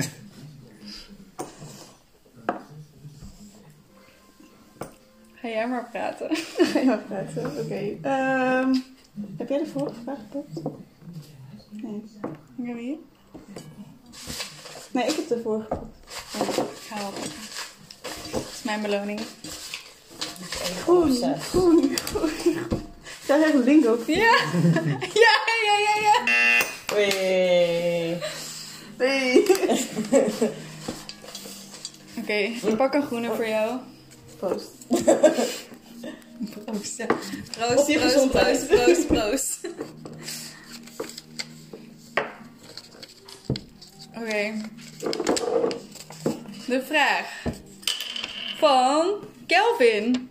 Ga 5.35 5.47
jij 5.47 5.67
maar 5.67 5.89
praten. 5.91 6.35
Ga 6.71 6.79
je 6.79 6.85
maar 6.85 7.03
praten. 7.07 7.45
Oké. 7.45 7.97
Ehm, 8.01 8.75
heb 9.37 9.49
jij 9.49 9.57
de 9.57 9.67
vorige 9.73 10.01
vraag 10.03 10.17
gepakt? 10.17 10.61
Nee. 11.71 12.03
Ik 12.57 12.67
heb 12.67 12.77
hier. 12.77 12.97
Nee, 14.91 15.05
ik 15.07 15.15
heb 15.15 15.27
de 15.27 15.39
vorige 15.43 15.67
gepakt. 15.69 16.57
Ik 16.57 16.87
ga 16.87 16.97
wel 16.97 17.11
mijn 18.69 18.81
beloning. 18.81 19.19
Groen, 20.83 21.17
groen, 21.39 21.97
groen. 21.97 22.37
Daar 23.25 23.39
heb 23.39 23.47
ik 23.47 23.53
een 23.53 23.63
link 23.63 23.85
ook. 23.87 24.05
Ja! 24.07 24.35
Ja, 25.13 25.35
ja, 25.65 25.75
ja, 25.87 26.01
ja! 26.01 26.35
Wee. 26.93 28.17
Nee. 28.97 29.45
Oké, 32.19 32.33
ik 32.33 32.75
pak 32.77 32.93
een 32.93 33.05
groene 33.05 33.35
voor 33.35 33.47
jou. 33.47 33.79
Post. 34.39 34.65
Proost. 36.65 36.97
ja. 36.97 37.05
Proost, 37.05 37.77
Op 37.79 37.87
je 37.87 37.99
proost, 37.99 38.13
gezondheid. 38.13 38.67
proost, 38.67 39.07
proost, 39.07 39.07
proost. 39.07 39.59
Oké. 44.15 44.53
De 46.65 46.83
vraag 46.87 47.38
van 48.59 49.13
Kelvin. 49.47 50.29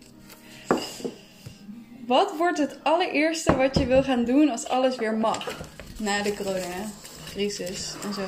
Wat 2.06 2.36
wordt 2.36 2.58
het 2.58 2.78
allereerste 2.82 3.56
wat 3.56 3.78
je 3.78 3.86
wil 3.86 4.02
gaan 4.02 4.24
doen 4.24 4.48
als 4.50 4.68
alles 4.68 4.96
weer 4.96 5.14
mag? 5.16 5.56
Na 5.98 6.22
de 6.22 6.34
corona-crisis 6.34 7.94
en 8.04 8.14
zo. 8.14 8.22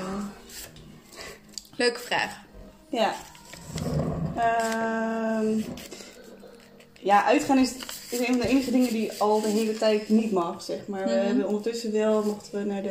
Leuke 1.76 2.00
vraag. 2.00 2.40
Ja. 2.90 3.14
Ehm, 4.36 5.60
ja, 7.00 7.24
uitgaan 7.24 7.58
is, 7.58 7.72
is 8.10 8.18
een 8.18 8.26
van 8.26 8.38
de 8.38 8.48
enige 8.48 8.70
dingen 8.70 8.92
die 8.92 9.12
al 9.18 9.40
de 9.40 9.48
hele 9.48 9.72
tijd 9.78 10.08
niet 10.08 10.32
mag, 10.32 10.62
zeg 10.62 10.86
maar. 10.86 11.04
We 11.04 11.10
Mhm. 11.14 11.26
hebben 11.26 11.46
ondertussen 11.46 11.92
wel, 11.92 12.22
mochten 12.24 12.58
we 12.58 12.64
naar 12.64 12.82
de, 12.82 12.88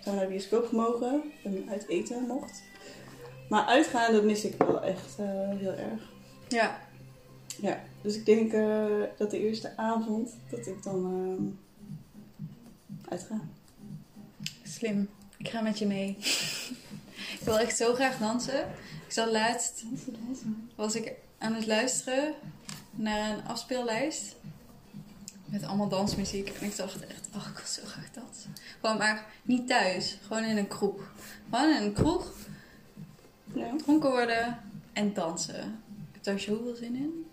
zijn 0.00 0.04
we 0.04 0.10
naar 0.10 0.20
de 0.20 0.26
bioscoop 0.26 0.66
gemogen 0.68 1.22
en 1.44 1.66
uit 1.70 1.88
eten 1.88 2.26
mocht. 2.26 2.62
Maar 3.52 3.64
uitgaan, 3.64 4.12
dat 4.12 4.24
mis 4.24 4.44
ik 4.44 4.54
wel 4.58 4.82
echt 4.82 5.18
eh, 5.18 5.26
heel 5.58 5.72
erg. 5.72 6.00
Ja, 6.48 6.80
Ja, 7.60 7.80
dus 8.02 8.14
ik 8.14 8.26
denk 8.26 8.52
eh, 8.52 8.86
dat 9.16 9.30
de 9.30 9.38
eerste 9.38 9.76
avond, 9.76 10.30
dat 10.50 10.66
ik 10.66 10.82
dan 10.82 11.04
ehm, 11.04 11.44
uitga. 13.08 13.40
slim. 14.62 15.08
Ik 15.36 15.48
ga 15.48 15.60
met 15.60 15.78
je 15.78 15.86
mee. 15.86 16.16
ik 17.38 17.40
wil 17.44 17.58
echt 17.58 17.76
zo 17.76 17.94
graag 17.94 18.18
dansen. 18.18 18.60
Ik 19.06 19.12
zat 19.12 19.30
laatst 19.30 19.82
was 20.74 20.94
ik 20.94 21.12
aan 21.38 21.54
het 21.54 21.66
luisteren 21.66 22.34
naar 22.90 23.30
een 23.30 23.44
afspeellijst. 23.44 24.36
Met 25.44 25.64
allemaal 25.64 25.88
dansmuziek. 25.88 26.48
En 26.48 26.66
ik 26.66 26.76
dacht 26.76 27.06
echt, 27.06 27.28
oh, 27.34 27.46
ik 27.46 27.56
wil 27.56 27.66
zo 27.66 27.82
graag 27.84 28.10
dansen. 28.12 28.52
Gewoon 28.80 28.98
maar 28.98 29.26
niet 29.42 29.68
thuis. 29.68 30.18
Gewoon 30.26 30.44
in 30.44 30.56
een 30.56 30.68
kroeg. 30.68 31.12
Gewoon 31.50 31.74
in 31.74 31.82
een 31.82 31.92
kroeg. 31.92 32.32
Ja. 33.54 33.76
Dronken 33.84 34.10
worden 34.10 34.58
en 34.92 35.14
dansen. 35.14 35.82
Ik 36.08 36.12
heb 36.12 36.24
daar 36.24 36.40
zoveel 36.40 36.74
zin 36.74 36.94
in. 36.94 37.26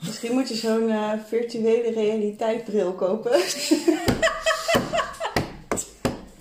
Misschien 0.00 0.32
moet 0.32 0.48
je 0.48 0.54
zo'n 0.54 0.90
eh, 0.90 1.12
virtuele 1.28 1.90
realiteitbril 1.90 2.92
kopen. 2.92 3.32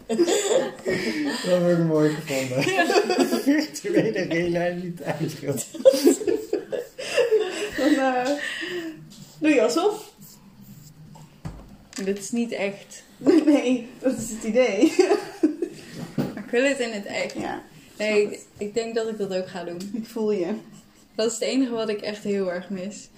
Dat 0.08 1.60
heb 1.64 1.78
ik 1.78 1.86
mooi 1.86 2.16
gevonden. 2.16 2.64
Virtuele 3.42 4.22
realiteit. 4.22 5.42
Dan 7.78 7.94
eh, 7.94 8.30
doe 9.40 9.50
je 9.50 9.62
alsof. 9.62 10.14
Dit 12.04 12.20
is 12.20 12.32
niet 12.32 12.52
echt. 12.52 13.04
Nee, 13.46 13.90
dat 14.00 14.18
is 14.18 14.30
het 14.30 14.44
idee. 14.44 14.94
Maar 16.16 16.44
ik 16.44 16.52
wil 16.52 16.64
het 16.64 16.80
in 16.80 16.92
het 16.92 17.06
echt. 17.06 17.34
Ja, 17.34 17.64
Nee, 17.98 18.32
ik, 18.32 18.42
ik 18.58 18.74
denk 18.74 18.96
dat 18.96 19.08
ik 19.08 19.18
dat 19.18 19.34
ook 19.34 19.48
ga 19.48 19.64
doen. 19.64 19.92
ik 19.94 20.06
voel 20.06 20.32
je. 20.32 20.56
Dat 21.16 21.28
is 21.28 21.34
het 21.34 21.42
enige 21.42 21.72
wat 21.72 21.90
ik 21.90 22.02
echt 22.02 22.24
heel 22.24 22.52
erg 22.52 22.70
mis. 22.70 23.10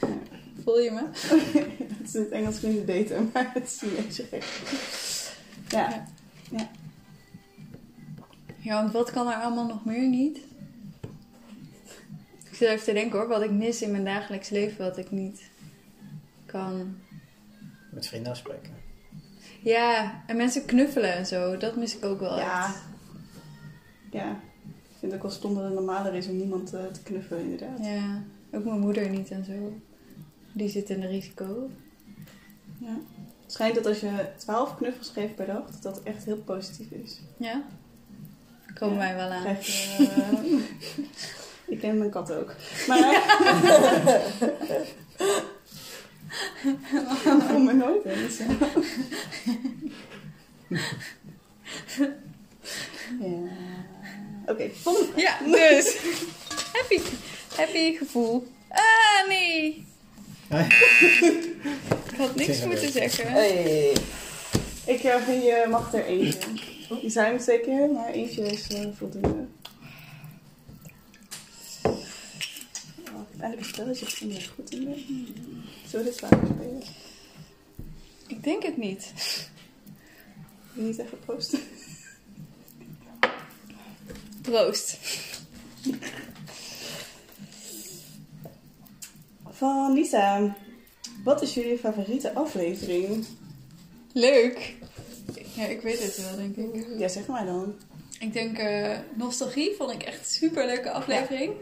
Voel 0.63 0.79
je 0.79 0.91
me? 0.91 1.03
Het 1.97 2.07
is 2.07 2.15
in 2.15 2.21
het 2.21 2.31
Engels 2.31 2.59
klinkt 2.59 2.77
het 2.77 2.85
beter, 2.85 3.23
maar 3.33 3.51
het 3.53 3.63
is 3.63 3.81
een 3.81 3.95
beetje 3.95 4.23
gek. 4.23 4.43
Ja, 5.67 6.07
Ja, 8.59 8.81
want 8.81 8.93
wat 8.93 9.11
kan 9.11 9.27
er 9.27 9.35
allemaal 9.35 9.65
nog 9.65 9.85
meer 9.85 10.07
niet? 10.07 10.37
Ik 12.49 12.55
zit 12.55 12.67
even 12.69 12.85
te 12.85 12.93
denken 12.93 13.19
hoor, 13.19 13.27
wat 13.27 13.41
ik 13.41 13.51
mis 13.51 13.81
in 13.81 13.91
mijn 13.91 14.05
dagelijks 14.05 14.49
leven, 14.49 14.85
wat 14.85 14.97
ik 14.97 15.11
niet 15.11 15.41
kan. 16.45 16.97
Met 17.91 18.07
vrienden 18.07 18.31
afspreken. 18.31 18.75
Ja, 19.63 20.23
en 20.27 20.37
mensen 20.37 20.65
knuffelen 20.65 21.13
en 21.13 21.25
zo, 21.25 21.57
dat 21.57 21.75
mis 21.75 21.95
ik 21.95 22.05
ook 22.05 22.19
wel 22.19 22.37
ja. 22.37 22.65
echt. 22.65 22.77
Ja, 24.11 24.39
ik 24.97 25.03
vind 25.03 25.13
ook 25.15 25.21
wel 25.21 25.31
stom 25.31 25.55
dat 25.55 25.63
het 25.63 25.73
normaler 25.73 26.13
is 26.13 26.27
om 26.27 26.37
niemand 26.37 26.73
eh, 26.73 26.85
te 26.85 27.01
knuffelen, 27.03 27.43
inderdaad. 27.43 27.85
Ja, 27.85 28.23
ook 28.51 28.63
mijn 28.63 28.79
moeder 28.79 29.09
niet 29.09 29.31
en 29.31 29.45
zo. 29.45 29.81
Die 30.51 30.69
zit 30.69 30.89
in 30.89 30.99
de 30.99 31.07
risico. 31.07 31.69
Ja. 32.79 32.97
Het 33.41 33.51
schijnt 33.51 33.75
dat 33.75 33.85
als 33.85 33.99
je 33.99 34.29
12 34.37 34.75
knuffels 34.75 35.09
geeft 35.09 35.35
per 35.35 35.45
dag, 35.45 35.65
dat 35.71 35.81
dat 35.81 36.03
echt 36.03 36.25
heel 36.25 36.37
positief 36.37 36.91
is. 36.91 37.21
Ja? 37.37 37.63
Komen 38.73 38.95
Ja, 38.95 39.01
wij 39.01 39.15
wel 39.15 39.29
aan. 39.29 39.41
Krijg 39.41 39.97
eh, 39.99 40.43
ik 41.73 41.79
ken 41.79 41.97
mijn 41.97 42.09
kat 42.09 42.31
ook. 42.31 42.55
Maar... 42.87 43.11
Ik 46.63 47.47
kom 47.47 47.67
er 47.67 47.75
nooit 47.75 48.05
eens. 48.05 48.37
Ja. 53.19 53.66
Oké, 54.47 54.69
volgende 54.81 55.21
Ja, 55.21 55.37
dus. 55.45 55.97
happy, 56.73 56.99
happy 57.55 57.95
gevoel. 57.97 58.47
Ah, 58.69 59.27
nee. 59.27 59.85
Ik 60.49 62.17
had 62.17 62.35
niks 62.35 62.65
moeten 62.65 62.83
maar. 62.83 62.91
zeggen. 62.91 63.31
Hey. 63.31 63.91
Ik 64.85 65.03
uh, 65.03 65.15
vind 65.15 65.43
je 65.43 65.65
mag 65.69 65.93
er 65.93 66.05
eentje. 66.05 66.39
Die 67.01 67.09
zijn 67.09 67.33
er 67.33 67.39
twee 67.39 67.59
keer, 67.59 67.89
maar 67.91 68.09
eentje 68.09 68.41
is 68.45 68.67
eh, 68.67 68.85
voldoende. 68.97 69.47
Oh, 71.83 73.21
ik 73.21 73.27
heb 73.31 73.41
eigenlijk 73.41 73.73
spelletje 73.73 74.27
waar 74.27 74.37
ik 74.37 74.49
goed 74.55 74.71
in. 74.71 75.05
Zullen 75.87 76.05
we 76.05 76.11
dit 76.11 76.19
vaker 76.19 76.47
spelen? 76.55 76.83
Ik 78.27 78.43
denk 78.43 78.63
het 78.63 78.77
niet. 78.77 79.13
Niet 80.73 80.97
even 80.99 81.19
proosten? 81.19 81.59
Proost. 84.51 84.97
Van 89.49 89.93
Lisa. 89.93 90.55
Wat 91.23 91.41
is 91.41 91.53
jullie 91.53 91.77
favoriete 91.77 92.33
aflevering? 92.33 93.25
Leuk. 94.13 94.75
Ja, 95.55 95.63
ik 95.65 95.81
weet 95.81 96.03
het 96.03 96.17
wel, 96.21 96.35
denk 96.35 96.55
ik. 96.75 96.85
Ja, 96.99 97.07
zeg 97.07 97.25
maar 97.27 97.45
dan. 97.45 97.75
Ik 98.19 98.33
denk, 98.33 98.57
eh, 98.57 98.97
Nostalgie 99.15 99.75
vond 99.77 99.91
ik 99.91 100.03
echt 100.03 100.19
een 100.19 100.25
super 100.25 100.65
leuke 100.65 100.91
aflevering. 100.91 101.53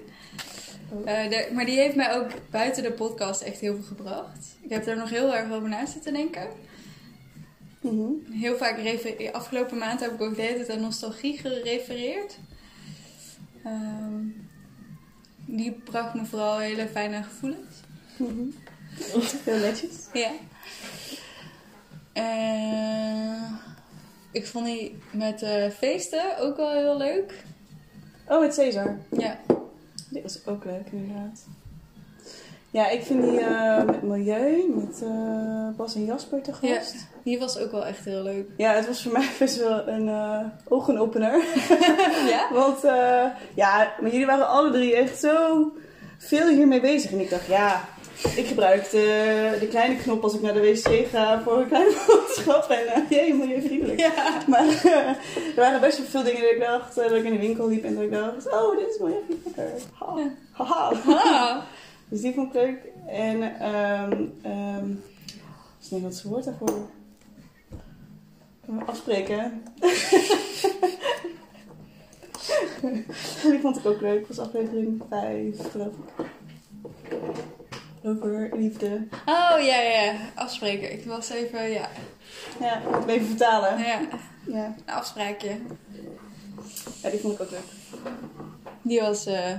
Eh, 1.06 1.30
de- 1.30 1.50
maar 1.54 1.65
die 1.65 1.76
heeft 1.78 1.95
mij 1.95 2.13
ook 2.15 2.28
buiten 2.52 2.84
de 2.84 2.91
podcast 2.91 3.41
echt 3.41 3.60
heel 3.60 3.74
veel 3.76 3.84
gebracht. 3.84 4.56
Ik 4.62 4.69
heb 4.69 4.86
daar 4.86 4.98
nog 4.98 5.10
heel 5.10 5.36
erg 5.36 5.52
over 5.52 5.69
na 5.69 5.86
zitten 5.86 6.13
denken. 6.13 6.48
Mhm. 7.82 8.12
Heel 8.32 8.58
vaak, 8.58 8.78
afgelopen 9.32 9.78
maand 9.78 10.00
heb 10.00 10.12
ik 10.13 10.21
ook 10.21 10.36
de 10.36 10.41
hele 10.41 10.56
tijd 10.56 10.69
aan 10.69 10.82
nostalgie 10.82 11.38
gerefereerd. 11.38 12.38
Ehm, 13.65 14.28
die 15.45 15.71
bracht 15.71 16.13
me 16.13 16.25
vooral 16.25 16.58
hele 16.58 16.88
fijne 16.88 17.23
gevoelens. 17.23 17.75
Mhm. 18.17 18.49
Heel 19.43 19.60
netjes. 19.60 20.08
Ja. 20.13 20.32
Eh, 22.13 23.51
ik 24.32 24.47
vond 24.47 24.65
die 24.65 24.97
met 25.12 25.41
eh, 25.41 25.69
feesten 25.69 26.38
ook 26.38 26.58
wel 26.58 26.71
heel 26.71 26.97
leuk. 26.97 27.43
Oh, 28.28 28.39
met 28.39 28.56
Caesar. 28.56 28.97
Ja. 29.17 29.39
Dit 30.10 30.23
was 30.23 30.45
ook 30.45 30.65
leuk, 30.65 30.88
inderdaad. 30.91 31.45
Ja, 32.71 32.89
ik 32.89 33.04
vind 33.04 33.23
die 33.23 33.39
eh, 33.39 33.86
met 33.86 34.01
Milieu, 34.01 34.73
met 34.75 35.04
Bas 35.75 35.95
en 35.95 36.06
Jasper 36.06 36.41
te 36.41 36.54
Ja. 36.62 36.82
Die 37.25 37.39
was 37.39 37.57
ook 37.59 37.71
wel 37.71 37.85
echt 37.85 38.05
heel 38.05 38.23
leuk. 38.23 38.47
Ja, 38.57 38.73
het 38.73 38.88
was 38.88 39.03
voor 39.03 39.11
mij 39.11 39.29
best 39.39 39.57
wel 39.57 39.88
een 39.88 40.09
eh, 40.09 40.39
ogenopener. 40.67 41.43
Ja? 42.33 42.47
Want 42.51 42.83
eh, 42.83 43.25
ja, 43.55 43.93
maar 44.01 44.11
jullie 44.11 44.25
waren 44.25 44.47
alle 44.47 44.71
drie 44.71 44.95
echt 44.95 45.19
zo 45.19 45.71
veel 46.17 46.47
hiermee 46.47 46.81
bezig. 46.81 47.11
En 47.11 47.19
ik 47.19 47.29
dacht, 47.29 47.45
ja, 47.47 47.83
ik 48.35 48.45
gebruik 48.47 48.89
de, 48.89 49.57
de 49.59 49.67
kleine 49.67 49.95
knop 49.95 50.23
als 50.23 50.33
ik 50.33 50.41
naar 50.41 50.53
de 50.53 50.59
wc 50.59 51.07
ga 51.07 51.41
voor 51.41 51.59
een 51.59 51.67
kleine 51.67 51.95
boodschap. 52.07 52.69
En 52.69 53.01
uh, 53.01 53.09
jee, 53.09 53.33
milieuvriendelijk. 53.33 53.99
Ja. 53.99 54.13
Maar 54.47 54.65
er 54.85 55.15
waren 55.55 55.81
best 55.81 55.97
wel 55.97 56.07
veel 56.07 56.23
dingen 56.23 56.41
dat 56.41 56.51
ik 56.51 56.59
dacht, 56.59 56.95
dat 56.95 57.11
ik 57.11 57.23
in 57.23 57.31
de 57.33 57.39
winkel 57.39 57.67
liep 57.67 57.83
en 57.83 57.95
dat 57.95 58.03
ik 58.03 58.11
dacht, 58.11 58.51
oh, 58.53 58.77
dit 58.77 58.89
is 58.89 58.97
milieuvriendelijker. 58.99 59.71
Ha, 59.93 60.13
Ja. 60.17 60.29
haha. 60.51 60.91
Ah. 61.07 61.57
Dus 62.09 62.21
die 62.21 62.33
vond 62.33 62.47
ik 62.47 62.61
leuk. 62.61 62.77
En, 63.07 63.59
ehm 63.59 64.13
ehm 64.41 64.88
wat 65.75 65.83
is 65.83 65.89
Nederlands 65.89 66.23
woord 66.23 66.45
daarvoor? 66.45 66.88
Afspreken. 68.86 69.63
die 73.43 73.60
vond 73.62 73.78
ik 73.78 73.86
ook 73.86 74.01
leuk. 74.01 74.28
was 74.28 74.39
aflevering 74.39 75.04
5, 75.10 75.71
geloof 75.71 75.93
ik. 75.93 76.25
Over 78.04 78.49
liefde. 78.54 79.08
Oh 79.25 79.56
ja, 79.63 79.80
ja. 79.82 80.15
Afspreken. 80.36 80.91
Ik 80.91 81.06
was 81.06 81.30
even, 81.30 81.69
ja. 81.69 81.89
Ja, 82.60 82.78
ik 82.78 82.84
moet 82.86 82.99
hem 82.99 83.10
even 83.10 83.28
vertalen. 83.28 83.78
ja. 83.78 83.99
Ja. 84.45 84.65
Een 84.86 84.93
afspraakje. 84.93 85.58
ja, 87.01 87.10
die 87.10 87.19
vond 87.19 87.34
ik 87.34 87.41
ook 87.41 87.51
leuk. 87.51 87.63
Die 88.82 89.01
was, 89.01 89.25
eh 89.25 89.51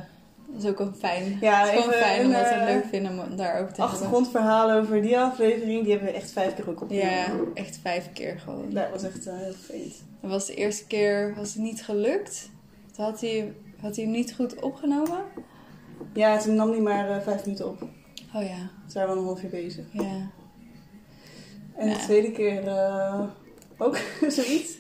is 0.63 0.67
ook 0.71 0.79
wel 0.79 0.93
fijn. 0.99 1.39
Ja, 1.41 1.61
het 1.65 1.73
is 1.75 1.81
gewoon 1.81 1.95
fijn 1.95 2.21
een, 2.21 2.27
omdat 2.27 2.41
we 2.41 2.47
het 2.49 2.69
eh, 2.69 2.75
leuk 2.75 2.85
vinden 2.85 3.19
om 3.31 3.37
daar 3.37 3.61
ook 3.61 3.69
te. 3.71 3.83
Achtergrondverhalen 3.83 4.81
over 4.83 5.03
die 5.03 5.19
aflevering, 5.19 5.83
die 5.83 5.91
hebben 5.93 6.09
we 6.13 6.15
echt 6.19 6.31
vijf 6.31 6.55
keer 6.55 6.69
ook 6.69 6.81
opgenomen. 6.83 7.11
Ja, 7.11 7.27
echt 7.55 7.79
vijf 7.83 8.13
keer 8.13 8.39
gewoon. 8.39 8.71
Dat 8.71 8.91
was 8.93 9.03
echt 9.03 9.27
eh, 9.27 9.35
heel 9.37 9.53
vervelend. 9.53 9.95
Dat 10.21 10.31
was 10.31 10.47
de 10.47 10.55
eerste 10.55 10.87
keer 10.87 11.35
was 11.37 11.53
het 11.55 11.63
niet 11.63 11.85
gelukt. 11.85 12.51
Toen 12.95 13.05
had 13.05 13.21
hij, 13.21 13.53
had 13.81 13.97
hij 13.97 14.05
hem 14.05 14.13
niet 14.15 14.35
goed 14.35 14.61
opgenomen. 14.63 15.21
Ja, 16.13 16.39
toen 16.39 16.55
nam 16.55 16.71
hij 16.71 16.81
maar 16.81 17.11
eh, 17.11 17.21
vijf 17.21 17.45
minuten 17.45 17.69
op. 17.69 17.83
Oh 18.35 18.43
ja, 18.43 18.57
Toen 18.59 18.95
waren 18.95 19.13
we 19.15 19.19
een 19.21 19.25
half 19.27 19.43
uur 19.43 19.51
bezig. 19.51 19.85
ja. 19.93 20.31
En 21.77 21.89
de 21.89 21.97
tweede 21.97 22.33
keer 22.33 22.67
eh, 22.69 23.21
ook 23.79 23.97
zoiets. 24.29 24.77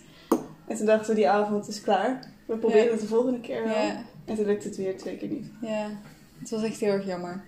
En 0.66 0.76
toen 0.76 0.86
dachten 0.86 1.08
we, 1.08 1.14
die 1.14 1.28
avond 1.28 1.68
is 1.68 1.80
klaar. 1.80 2.20
We 2.46 2.56
proberen 2.56 2.84
Ja. 2.84 2.90
het 2.90 3.00
de 3.00 3.06
volgende 3.06 3.40
keer 3.40 3.64
wel. 3.64 3.72
Ja, 3.86 4.02
En 4.26 4.34
toen 4.36 4.46
lukte 4.46 4.66
het 4.68 4.76
weer 4.76 4.98
twee 4.98 5.16
keer 5.16 5.28
niet. 5.28 5.46
ja. 5.60 5.90
Het 6.38 6.50
was 6.50 6.62
echt 6.62 6.80
heel 6.80 6.92
erg 6.92 7.06
jammer. 7.06 7.44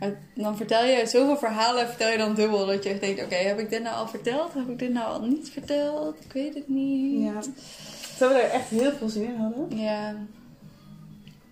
Maar 0.00 0.18
dan 0.34 0.56
vertel 0.56 0.84
je 0.84 1.06
zoveel 1.06 1.36
verhalen, 1.36 1.88
vertel 1.88 2.10
je 2.10 2.18
dan 2.18 2.34
dubbel. 2.34 2.66
Dat 2.66 2.82
je 2.84 2.90
echt 2.90 3.00
denkt, 3.00 3.22
oké, 3.24 3.34
heb 3.34 3.58
ik 3.58 3.70
dit 3.70 3.82
nou 3.82 3.96
al 3.96 4.08
verteld? 4.08 4.54
Heb 4.54 4.68
ik 4.68 4.78
dit 4.78 4.92
nou 4.92 5.06
al 5.06 5.20
niet 5.28 5.50
verteld? 5.50 6.16
Ik 6.24 6.32
weet 6.32 6.54
het 6.54 6.68
niet. 6.68 7.22
Ja. 7.22 7.40
Terwijl 8.16 8.40
we 8.40 8.46
er 8.46 8.50
echt 8.52 8.68
heel 8.68 8.92
veel 8.92 9.08
zin 9.08 9.22
in 9.28 9.36
hadden. 9.36 9.78
Ja, 9.78 10.08
En 10.08 10.28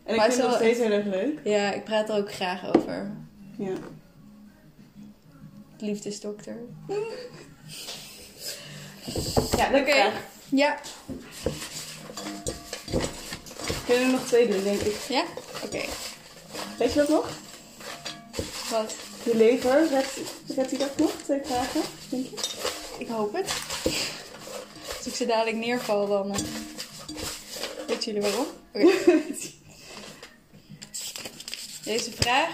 ik 0.04 0.16
Maar 0.16 0.24
vind 0.30 0.36
het 0.42 0.46
nog 0.46 0.56
steeds 0.56 0.78
heel 0.78 0.90
erg 0.90 1.06
leuk. 1.06 1.38
ja 1.44 1.72
ik 1.72 1.84
praat 1.84 2.08
er 2.08 2.16
ook 2.16 2.32
graag 2.32 2.76
over. 2.76 3.10
Ja. 3.58 3.74
Liefdesdokter. 5.78 6.56
Ja, 9.56 9.70
leuk. 9.70 10.12
Ja. 10.48 10.76
Kunnen 13.86 14.04
er 14.04 14.10
nog 14.12 14.26
twee 14.26 14.48
doen, 14.48 14.62
denk 14.62 14.80
ik. 14.80 14.96
Ja? 15.08 15.24
Oké. 15.64 15.80
Weet 16.78 16.92
je 16.92 16.98
dat 16.98 17.08
nog? 17.08 17.28
Wat? 18.70 18.94
Je 19.22 19.36
lever, 19.36 19.88
redt, 19.88 20.70
hij 20.70 20.78
dat 20.78 20.98
nog? 20.98 21.12
Twee 21.24 21.40
vragen, 21.44 21.80
denk 22.08 22.26
je? 22.26 22.36
Ik 22.98 23.08
hoop 23.08 23.34
het. 23.34 23.52
Als 24.96 25.06
ik 25.06 25.14
ze 25.14 25.26
dadelijk 25.26 25.56
neerval, 25.56 26.06
dan... 26.08 26.30
eh, 26.34 26.40
Weten 27.86 28.04
jullie 28.12 28.20
waarom? 28.30 28.46
Oké. 28.72 28.92
Deze 31.84 32.10
vraag 32.12 32.48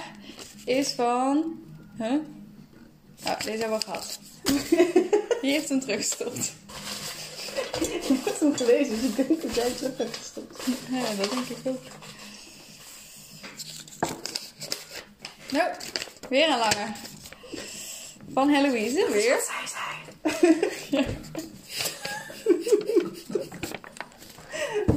is 0.64 0.88
van... 0.88 1.60
Huh? 1.98 2.14
Nou, 3.24 3.36
deze 3.44 3.58
hebben 3.58 3.78
we 3.78 3.84
gehad. 3.84 4.18
Wie 5.42 5.52
heeft 5.52 5.68
hem 5.68 5.80
teruggestopt? 5.80 6.52
Je 7.78 8.20
hebt 8.24 8.40
hem 8.40 8.56
gelezen, 8.56 9.00
dus 9.00 9.04
ik 9.04 9.16
denk 9.16 9.42
dat 9.42 9.54
jij 9.54 9.64
het 9.64 9.76
terug 9.76 9.96
hebt 9.96 10.16
gestopt. 10.16 10.66
Ja, 10.90 11.14
dat 11.14 11.30
denk 11.30 11.46
ik 11.46 11.56
ook. 11.64 11.80
Nou, 15.50 15.70
weer 16.28 16.50
een 16.50 16.58
lange. 16.58 16.92
Van 18.32 18.48
Heloïse, 18.48 19.08
weer. 19.12 19.40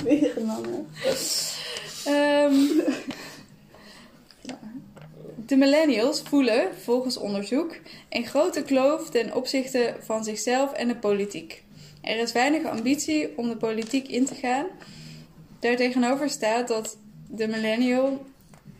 Weer 0.04 0.38
een 0.38 0.46
lange. 0.46 0.84
Ehm, 2.06 2.56
de 5.36 5.56
millennials 5.56 6.22
voelen, 6.22 6.70
volgens 6.84 7.18
onderzoek, 7.18 7.76
een 8.10 8.26
grote 8.26 8.62
kloof 8.62 9.10
ten 9.10 9.34
opzichte 9.34 9.96
van 10.00 10.24
zichzelf 10.24 10.74
en 10.74 10.88
de 10.88 10.96
politiek. 10.96 11.64
Er 12.06 12.18
is 12.18 12.32
weinig 12.32 12.66
ambitie 12.66 13.38
om 13.38 13.50
de 13.50 13.58
politiek 13.58 14.08
in 14.08 14.26
te 14.26 14.36
gaan. 14.36 14.66
Daartegenover 15.60 16.30
staat 16.30 16.68
dat 16.68 16.98
de 17.30 17.48
millennial 17.48 18.26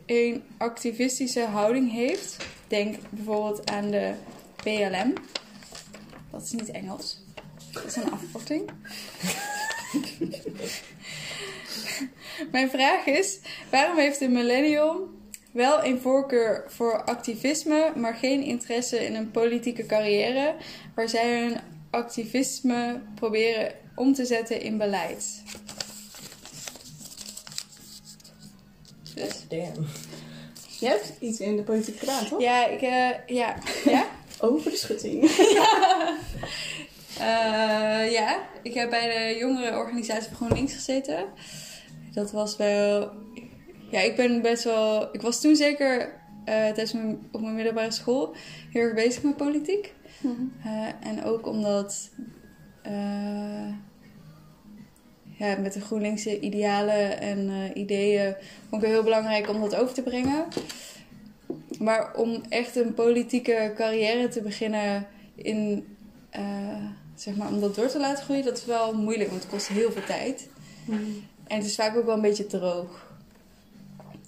een 0.06 0.44
activistische 0.58 1.46
houding 1.46 1.92
heeft. 1.92 2.46
Denk 2.68 2.96
bijvoorbeeld 3.10 3.70
aan 3.72 3.92
de 3.92 4.14
BLM. 4.64 5.14
Dat 6.32 6.42
is 6.44 6.52
niet 6.52 6.72
Engels. 6.72 7.22
Dat 7.72 7.86
is 7.86 7.96
een 7.96 8.12
afkorting. 8.12 8.70
Mijn 12.52 12.70
vraag 12.70 13.06
is: 13.06 13.40
waarom 13.70 13.98
heeft 13.98 14.20
de 14.20 14.30
millennial 14.30 15.10
wel 15.52 15.86
een 15.86 16.02
voorkeur 16.02 16.64
voor 16.68 17.04
activisme, 17.04 17.92
maar 17.96 18.16
geen 18.16 18.44
interesse 18.44 19.06
in 19.06 19.16
een 19.16 19.32
politieke 19.32 19.86
carrière 19.86 20.56
waar 20.96 21.10
zij 21.10 21.40
hun 21.40 21.58
activisme 21.96 23.02
proberen 23.16 23.72
om 23.96 24.14
te 24.14 24.26
zetten 24.26 24.62
in 24.62 24.78
beleid? 24.78 25.44
Dus, 29.16 29.46
Damn. 29.48 29.88
Je 30.80 30.88
hebt 30.88 31.14
iets 31.20 31.40
in 31.40 31.56
de 31.56 31.64
politiek 31.64 32.00
gedaan, 32.00 32.28
toch? 32.28 32.42
ja, 32.42 32.68
ik, 32.68 32.82
eh, 32.82 33.36
ja, 33.36 33.56
ja. 33.86 34.08
Over 34.40 34.72
de 34.72 34.78
schutting. 34.78 35.24
Eh, 37.20 38.12
ja, 38.12 38.48
ik 38.64 38.74
heb 38.74 38.90
bij 38.90 39.32
de 39.32 39.40
jongerenorganisatie 39.40 40.36
GroenLinks 40.36 40.74
gezeten. 40.74 41.26
Dat 42.14 42.32
was 42.32 42.56
wel. 42.56 43.12
Ja, 43.92 44.00
ik 44.00 44.16
ben 44.16 44.42
best 44.42 44.64
wel. 44.64 45.10
Ik 45.12 45.22
was 45.22 45.42
toen 45.42 45.56
zeker 45.56 46.22
tijdens 46.46 46.94
mijn, 46.94 47.28
op 47.32 47.42
mijn 47.42 47.56
middelbare 47.56 47.92
school 47.92 48.36
heel 48.72 48.82
erg 48.82 48.94
bezig 48.94 49.24
met 49.24 49.38
politiek. 49.38 49.94
Eh, 50.64 50.88
en 51.10 51.24
ook 51.24 51.48
omdat. 51.48 52.10
eh, 52.82 53.68
ja, 55.38 55.58
met 55.58 55.74
de 55.74 55.82
GroenLinkse 55.82 56.40
idealen 56.40 57.20
en 57.20 57.50
eh, 57.50 57.82
ideeën 57.82 58.36
vond 58.70 58.82
ik 58.82 58.88
het 58.88 58.98
heel 58.98 59.04
belangrijk 59.04 59.50
om 59.50 59.62
dat 59.62 59.76
over 59.76 59.94
te 59.94 60.02
brengen. 60.04 60.46
Maar 61.80 62.16
om 62.16 62.42
echt 62.50 62.76
een 62.76 62.94
politieke 62.94 63.74
carrière 63.76 64.28
te 64.28 64.42
beginnen 64.42 65.08
in 65.36 65.86
eh, 66.30 66.86
zeg 67.16 67.36
maar, 67.36 67.48
om 67.48 67.60
dat 67.60 67.76
door 67.76 67.88
te 67.88 68.00
laten 68.00 68.24
groeien, 68.24 68.44
dat 68.44 68.58
is 68.58 68.66
wel 68.66 68.94
moeilijk, 68.94 69.30
want 69.30 69.42
het 69.42 69.52
kost 69.52 69.68
heel 69.68 69.92
veel 69.92 70.06
tijd. 70.06 70.50
En 71.48 71.58
het 71.58 71.66
is 71.66 71.76
vaak 71.76 71.98
ook 71.98 72.06
wel 72.06 72.16
een 72.16 72.22
beetje 72.22 72.46
droog. 72.48 73.05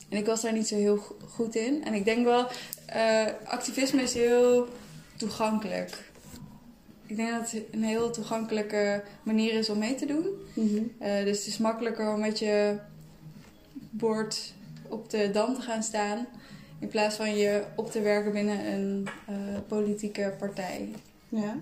En 0.10 0.18
ik 0.18 0.26
was 0.26 0.42
daar 0.42 0.54
niet 0.54 0.68
zo 0.68 0.76
heel 0.76 0.98
go- 0.98 1.16
goed 1.30 1.56
in. 1.56 1.84
En 1.84 1.94
ik 1.94 2.06
denk 2.06 2.26
wel, 2.26 2.48
eh, 2.86 3.26
activisme 3.44 4.02
is 4.02 4.14
heel 4.14 4.68
toegankelijk. 5.16 6.06
Ik 7.06 7.16
denk 7.16 7.32
dat 7.32 7.52
het 7.52 7.64
een 7.72 7.84
heel 7.84 8.12
toegankelijke 8.12 9.04
manier 9.24 9.54
is 9.54 9.70
om 9.70 9.78
mee 9.78 9.96
te 9.96 10.06
doen. 10.06 10.26
Mhm. 10.54 10.84
Eh, 11.00 11.24
dus 11.24 11.38
het 11.38 11.48
is 11.48 11.58
makkelijker 11.58 12.14
om 12.14 12.20
met 12.20 12.40
je 12.40 12.78
bord 13.90 14.54
op 14.90 15.10
de 15.10 15.30
dam 15.32 15.56
te 15.56 15.62
gaan 15.62 15.84
staan. 15.84 16.28
In 16.80 16.88
plaats 16.88 17.16
van 17.16 17.36
je 17.36 17.64
op 17.76 17.92
te 17.92 18.02
werken 18.02 18.32
binnen 18.32 18.74
een 18.74 19.08
eh, 19.28 19.36
politieke 19.68 20.34
partij. 20.40 20.90
Ja. 21.30 21.54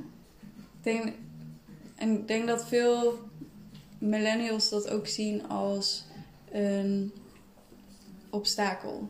Ik 0.81 0.83
denk, 0.83 1.13
en 1.95 2.11
ik 2.13 2.27
denk 2.27 2.47
dat 2.47 2.65
veel 2.67 3.19
millennials 3.97 4.69
dat 4.69 4.89
ook 4.89 5.07
zien 5.07 5.47
als 5.47 6.05
een 6.51 7.11
obstakel. 8.35 9.09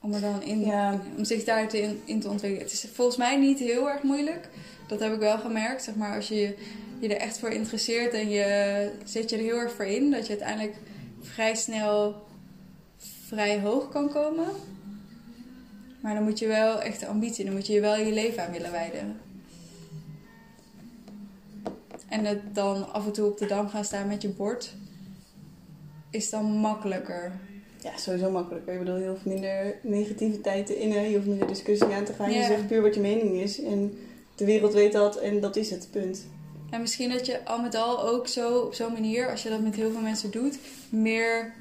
Om, 0.00 0.12
er 0.12 0.20
dan 0.20 0.42
in, 0.42 0.60
Ja. 0.60 1.00
om 1.16 1.24
zich 1.24 1.44
daar 1.44 1.68
te 1.68 1.80
in, 1.80 2.00
in 2.04 2.20
te 2.20 2.28
ontwikkelen. 2.28 2.64
Het 2.64 2.72
is 2.72 2.86
volgens 2.92 3.16
mij 3.16 3.36
niet 3.36 3.58
heel 3.58 3.90
erg 3.90 4.02
moeilijk. 4.02 4.48
Dat 4.88 5.00
heb 5.00 5.12
ik 5.12 5.18
wel 5.18 5.38
gemerkt. 5.38 5.82
Zeg 5.82 5.94
maar, 5.94 6.14
als 6.16 6.28
je 6.28 6.56
je 6.98 7.08
er 7.08 7.20
echt 7.20 7.38
voor 7.38 7.50
interesseert 7.50 8.12
en 8.12 8.28
je 8.28 8.90
zet 9.04 9.30
je 9.30 9.36
er 9.36 9.42
heel 9.42 9.58
erg 9.58 9.72
voor 9.72 9.84
in, 9.84 10.10
dat 10.10 10.26
je 10.26 10.32
uiteindelijk 10.32 10.76
vrij 11.20 11.54
snel 11.54 12.26
vrij 13.26 13.60
hoog 13.60 13.88
kan 13.88 14.08
komen. 14.08 14.46
Maar 16.00 16.14
dan 16.14 16.24
moet 16.24 16.38
je 16.38 16.46
wel 16.46 16.80
echt 16.80 17.00
de 17.00 17.06
ambitie, 17.06 17.44
dan 17.44 17.54
moet 17.54 17.66
je 17.66 17.72
je 17.72 17.80
wel 17.80 17.96
je 17.96 18.12
leven 18.12 18.46
aan 18.46 18.52
willen 18.52 18.70
wijden. 18.70 19.20
En 22.08 22.24
het 22.24 22.54
dan 22.54 22.92
af 22.92 23.06
en 23.06 23.12
toe 23.12 23.30
op 23.30 23.38
de 23.38 23.46
dam 23.46 23.68
gaan 23.68 23.84
staan 23.84 24.08
met 24.08 24.22
je 24.22 24.28
bord 24.28 24.74
is 26.10 26.30
dan 26.30 26.44
makkelijker. 26.44 27.32
Ja, 27.82 27.96
sowieso 27.96 28.30
makkelijker. 28.30 28.72
Ik 28.72 28.78
bedoel, 28.78 28.96
je 28.98 29.08
hoeft 29.08 29.24
minder 29.24 29.74
negativiteit 29.82 30.66
te 30.66 30.78
innen. 30.80 31.08
Je 31.10 31.14
hoeft 31.16 31.28
minder 31.28 31.46
discussie 31.46 31.86
aan 31.86 32.04
te 32.04 32.12
gaan. 32.12 32.32
Je 32.32 32.42
zegt 32.42 32.66
puur 32.66 32.82
wat 32.82 32.94
je 32.94 33.00
mening 33.00 33.40
is. 33.40 33.62
En 33.62 33.98
de 34.34 34.44
wereld 34.44 34.72
weet 34.72 34.92
dat 34.92 35.16
en 35.16 35.40
dat 35.40 35.56
is 35.56 35.70
het, 35.70 35.88
punt. 35.90 36.26
En 36.70 36.80
misschien 36.80 37.10
dat 37.10 37.26
je 37.26 37.44
al 37.44 37.60
met 37.62 37.74
al 37.74 38.02
ook 38.08 38.26
zo 38.28 38.58
op 38.58 38.74
zo'n 38.74 38.92
manier, 38.92 39.30
als 39.30 39.42
je 39.42 39.48
dat 39.48 39.60
met 39.60 39.74
heel 39.74 39.90
veel 39.90 40.00
mensen 40.00 40.30
doet, 40.30 40.58
meer 40.90 41.54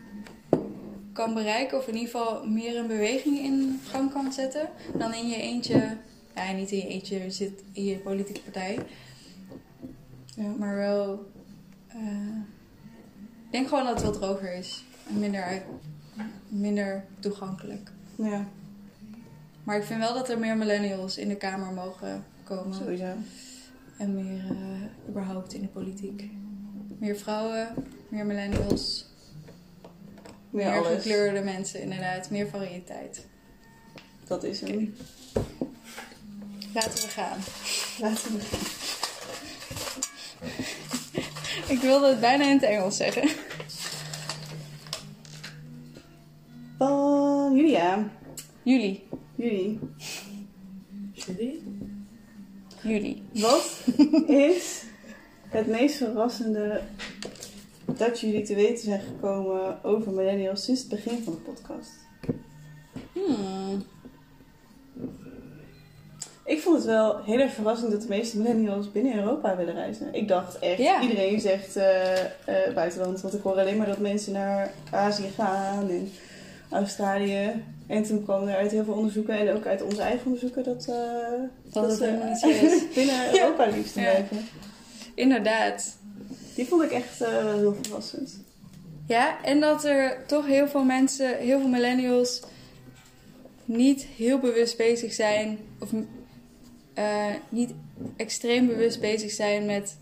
kan 1.14 1.34
bereiken. 1.34 1.78
Of 1.78 1.88
in 1.88 1.96
ieder 1.96 2.10
geval 2.10 2.46
meer 2.48 2.78
een 2.78 2.88
beweging 2.88 3.40
in 3.40 3.80
gang 3.90 4.12
kan 4.12 4.34
zetten. 4.34 4.70
Dan 4.98 5.14
in 5.14 5.28
je 5.30 5.36
eentje. 5.42 5.98
Ja, 6.36 6.52
niet 6.52 6.72
in 6.72 6.78
je 6.78 6.88
eentje, 6.88 7.24
je 7.24 7.32
zit 7.32 7.64
in 7.72 7.86
je 7.86 7.98
politieke 7.98 8.42
partij. 8.42 8.78
Ja. 10.36 10.48
Maar 10.58 10.76
wel. 10.76 11.26
eh, 11.88 11.98
ik 13.46 13.52
denk 13.54 13.68
gewoon 13.68 13.86
dat 13.86 13.96
het 13.96 14.04
wat 14.04 14.14
droger 14.14 14.54
is. 14.54 14.84
En 15.10 15.20
minder, 15.20 15.44
uit- 15.44 15.64
minder 16.48 17.06
toegankelijk. 17.20 17.92
Ja, 18.16 18.46
Maar 19.64 19.78
ik 19.78 19.84
vind 19.84 20.00
wel 20.00 20.14
dat 20.14 20.30
er 20.30 20.40
meer 20.40 20.58
millennials 20.58 21.18
in 21.18 21.28
de 21.28 21.36
Kamer 21.36 21.74
mogen 21.74 22.24
komen. 22.44 22.76
sowieso. 22.76 23.14
En 23.98 24.14
meer 24.16 24.44
eh, 24.50 25.10
überhaupt 25.10 25.54
in 25.54 25.62
de 25.62 25.68
politiek. 25.68 26.30
Meer 27.00 27.18
vrouwen, 27.18 27.68
meer 28.10 28.26
millennials, 28.26 29.06
Meer 30.50 30.66
meer 30.72 30.78
alles. 30.86 31.02
gekleurde 31.04 31.42
mensen 31.42 31.82
inderdaad, 31.82 32.30
meer 32.30 32.48
variëteit. 32.48 33.26
Dat 34.28 34.44
is 34.44 34.62
hem. 34.62 34.96
Laten 36.74 36.94
we 37.04 37.08
gaan. 37.10 37.40
Laten 38.00 38.32
we 38.32 38.38
beginnen. 38.38 38.68
Ik 41.74 41.80
wilde 41.80 42.08
het 42.10 42.20
bijna 42.20 42.44
in 42.44 42.50
het 42.54 42.64
Engels 42.64 42.98
zeggen. 42.98 43.30
Julia. 47.78 48.10
Jullie. 48.64 49.08
Jullie. 49.36 49.80
Jullie? 51.14 51.64
Jullie. 52.82 53.24
Wat 53.34 53.84
is 54.28 54.84
het 55.50 55.68
meest 55.68 55.98
verrassende 55.98 56.82
dat 57.86 58.20
jullie 58.20 58.44
te 58.44 58.56
weten 58.56 58.84
zijn 58.84 59.02
gekomen 59.02 59.84
over 59.84 60.12
millennials 60.12 60.64
sinds 60.64 60.82
het 60.82 60.90
begin 60.90 61.24
van 61.24 61.34
de 61.34 61.40
podcast? 61.40 61.92
Hmm. 63.14 63.84
Ik 66.46 66.60
vond 66.62 66.76
het 66.78 66.86
wel 66.86 67.24
heel 67.24 67.40
erg 67.40 67.54
verrassend 67.54 67.92
dat 67.92 68.02
de 68.02 68.08
meeste 68.08 68.38
millennials 68.38 68.92
binnen 68.92 69.16
Europa 69.16 69.56
willen 69.58 69.74
reizen. 69.74 70.14
Ik 70.14 70.28
dacht 70.28 70.60
echt, 70.60 70.78
Ja. 70.78 71.02
iedereen 71.02 71.40
zegt 71.40 71.76
eh, 71.76 72.24
eh, 72.26 72.74
buitenland. 72.76 73.22
Want 73.22 73.34
ik 73.34 73.42
hoor 73.42 73.58
alleen 73.60 73.78
maar 73.78 73.88
dat 73.88 74.00
mensen 74.00 74.34
naar 74.34 74.72
Azië 74.92 75.30
gaan 75.36 75.90
en 75.90 76.12
Australië. 76.70 77.64
En 77.88 78.04
toen 78.04 78.24
kwamen 78.24 78.48
er 78.48 78.56
uit 78.56 78.72
heel 78.72 78.84
veel 78.84 78.94
onderzoeken 78.94 79.38
en 79.40 79.56
ook 79.56 79.66
uit 79.66 79.82
onze 79.84 80.02
eigen 80.02 80.26
onderzoeken 80.26 80.64
dat, 80.64 80.86
eh, 80.90 80.96
Dat 81.74 81.88
het 81.90 81.98
ze 81.98 82.04
helemaal 82.06 82.28
niet 82.30 82.38
zo 82.40 82.48
is. 82.50 82.84
binnen 82.96 83.32
Europa 83.34 83.66
liefst 83.66 83.96
Ja. 83.96 84.02
blijven. 84.02 84.38
Inderdaad. 85.14 85.98
Die 86.56 86.66
vond 86.66 86.84
ik 86.84 86.92
echt 86.92 87.22
eh, 87.22 87.54
heel 87.54 87.78
verrassend. 87.82 88.40
Ja, 89.08 89.44
en 89.44 89.60
dat 89.60 89.86
er 89.86 90.26
toch 90.26 90.46
heel 90.46 90.68
veel 90.68 90.84
mensen, 90.84 91.38
heel 91.38 91.60
veel 91.60 91.70
millennials, 91.70 92.42
niet 93.66 94.04
heel 94.04 94.40
bewust 94.40 94.78
bezig 94.78 95.14
zijn, 95.14 95.58
of 95.80 95.90
eh, 96.94 97.26
niet 97.50 97.74
extreem 98.16 98.68
bewust 98.68 99.00
bezig 99.00 99.32
zijn 99.32 99.66
met 99.66 99.98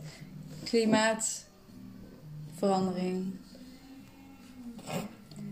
klimaatverandering. 0.64 3.34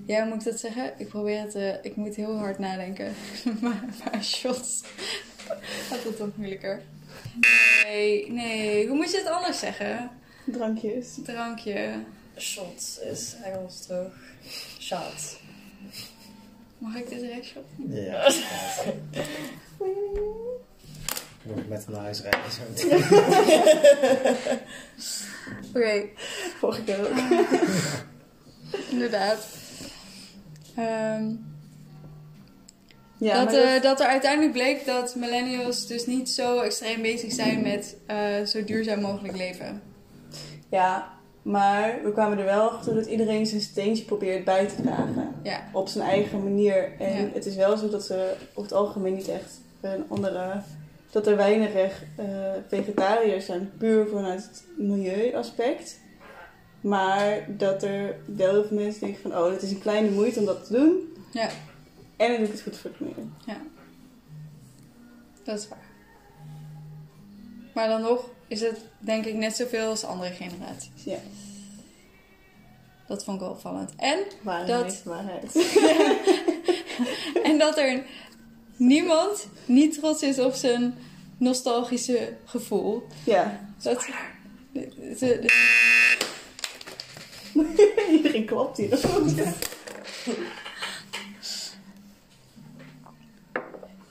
Ja, 0.06 0.22
hoe 0.22 0.30
moet 0.30 0.46
ik 0.46 0.52
dat 0.52 0.60
zeggen? 0.60 0.94
Ik 0.98 1.08
probeer 1.08 1.40
het, 1.42 1.56
eh, 1.56 1.74
ik 1.82 1.96
moet 1.96 2.16
heel 2.16 2.38
hard 2.38 2.60
nadenken. 2.60 3.14
maar, 3.62 3.84
maar 4.04 4.24
shots 4.24 4.82
gaat 5.88 6.04
het 6.04 6.18
toch 6.18 6.30
moeilijker. 6.36 6.82
Nee, 7.84 8.32
nee, 8.32 8.88
hoe 8.88 8.96
moet 8.96 9.12
je 9.12 9.18
het 9.18 9.28
anders 9.28 9.60
zeggen? 9.60 10.10
Drankjes. 10.46 11.08
Drankje. 11.24 11.94
Shot 12.38 13.00
is 13.12 13.36
Engels 13.44 13.86
toch? 13.86 14.14
Shot. 14.80 15.40
Mag 16.78 16.96
ik 16.96 17.10
dit 17.10 17.22
recht 17.22 17.46
shot? 17.46 17.64
Ja. 17.90 18.32
Moet 21.44 21.58
ik 21.58 21.68
met 21.68 21.86
hem 21.86 21.94
naar 21.94 22.04
huis 22.04 22.22
rijden 22.22 22.52
zo. 22.52 22.62
Oké, 25.78 26.06
Vorige 26.58 26.84
keer 26.84 27.00
ook. 27.00 27.18
inderdaad. 28.90 29.48
Ehm, 30.76 31.32
Ja, 33.18 33.46
dat, 33.46 33.54
eh, 33.54 33.82
dat 33.82 34.00
er 34.00 34.06
uiteindelijk 34.06 34.52
bleek 34.54 34.86
dat 34.86 35.16
millennials 35.16 35.88
dus 35.88 36.06
niet 36.06 36.30
zo 36.30 36.60
extreem 36.60 37.02
bezig 37.02 37.32
zijn 37.32 37.62
met 37.62 37.98
eh, 38.06 38.42
zo 38.46 38.64
duurzaam 38.64 39.02
mogelijk 39.02 39.38
leven. 39.38 39.82
Ja, 40.70 41.08
maar 41.42 42.00
we 42.04 42.12
kwamen 42.12 42.38
er 42.38 42.46
wel 42.46 42.70
achter 42.70 42.96
dat 42.96 43.06
iedereen 43.06 43.46
zijn 43.46 43.62
steentje 43.62 44.04
probeert 44.04 44.44
bij 44.44 44.66
te 44.68 44.82
dragen. 44.82 45.36
Ja, 45.44 45.64
Op 45.74 45.88
zijn 45.88 46.08
eigen 46.10 46.44
manier. 46.44 46.92
En 47.00 47.24
Ja. 47.24 47.30
het 47.34 47.46
is 47.46 47.56
wel 47.56 47.78
zo 47.78 47.90
dat 47.90 48.06
ze 48.06 48.34
over 48.50 48.62
het 48.62 48.74
algemeen 48.74 49.14
niet 49.14 49.28
echt 49.28 49.60
een 49.82 50.06
andere... 50.10 50.62
Dat 51.12 51.28
er 51.28 51.36
weinig 51.36 51.74
eh, 51.76 52.26
vegetariërs 52.68 53.46
zijn, 53.46 53.72
puur 53.78 54.08
vanuit 54.08 54.44
het 54.44 54.64
milieuaspect. 54.78 56.00
Maar 56.84 57.46
dat 57.58 57.84
er 57.84 58.16
wel 58.26 58.52
heel 58.52 58.66
veel 58.68 58.78
mensen 58.78 59.00
denken 59.02 59.22
van... 59.22 59.38
Oh, 59.38 59.52
het 59.52 59.62
is 59.62 59.72
een 59.72 59.80
kleine 59.82 60.10
moeite 60.10 60.40
om 60.40 60.46
dat 60.46 60.66
te 60.68 60.74
doen. 60.74 61.14
ja, 61.32 61.50
En 62.18 62.28
dan 62.28 62.38
doe 62.38 62.46
ik 62.46 62.52
het 62.52 62.62
goed 62.62 62.78
voor 62.78 62.90
het 62.90 63.00
milieu. 63.00 63.30
dat 65.44 65.60
is 65.60 65.68
waar. 65.68 65.92
Maar 67.74 67.88
dan 67.88 68.02
nog 68.02 68.30
is 68.48 68.62
het 68.62 68.80
denk 69.00 69.26
ik 69.26 69.34
net 69.36 69.56
zoveel 69.56 69.90
als 69.90 70.04
andere 70.04 70.34
generaties. 70.34 71.04
Ja, 71.06 71.18
Dat 73.08 73.24
vond 73.24 73.38
ik 73.38 73.44
wel 73.44 73.52
opvallend. 73.54 73.92
En, 73.98 74.20
waarheid, 74.42 74.68
Dat- 74.84 75.04
waarheid. 75.04 75.56
en 77.50 77.58
dat 77.58 77.78
er 77.78 78.04
niemand 78.76 79.48
niet 79.66 79.94
trots 79.94 80.22
is 80.22 80.40
op 80.40 80.54
zijn 80.54 80.96
nostalgische 81.38 82.34
gevoel. 82.46 83.04
Ja, 83.26 83.70
Dat, 83.82 84.06
de- 84.72 84.90
de- 84.98 85.16
de- 85.20 85.72
iedereen 88.24 88.46
klapt 88.46 88.78
hier. 88.78 88.90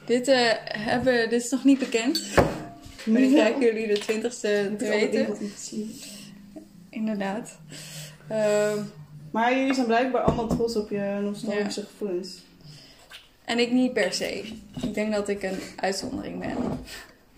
dit, 0.07 0.29
eh, 0.29 0.51
hebben, 0.65 1.31
dit 1.31 1.45
is 1.45 1.51
nog 1.51 1.65
niet 1.65 1.79
bekend. 1.79 2.23
Maar 3.05 3.21
die 3.21 3.33
krijgen 3.33 3.61
jullie 3.61 3.87
de 3.87 4.01
20ste 4.01 4.77
te 4.77 4.89
weten. 4.89 5.37
Inderdaad. 6.91 7.59
Ehm, 8.29 8.79
Maar 9.31 9.59
jullie 9.59 9.75
zijn 9.75 9.87
blijkbaar 9.87 10.23
allemaal 10.23 10.49
trots 10.49 10.77
op 10.77 10.91
je 10.91 11.19
nostalgische 11.23 11.83
gevoelens. 11.83 12.43
en 13.45 13.59
ik 13.59 13.73
niet 13.73 13.93
per 13.93 14.13
se. 14.13 14.45
Ik 14.83 14.95
denk 14.95 15.13
dat 15.13 15.29
ik 15.29 15.43
een 15.43 15.59
uitzondering 15.77 16.39
ben. 16.39 16.57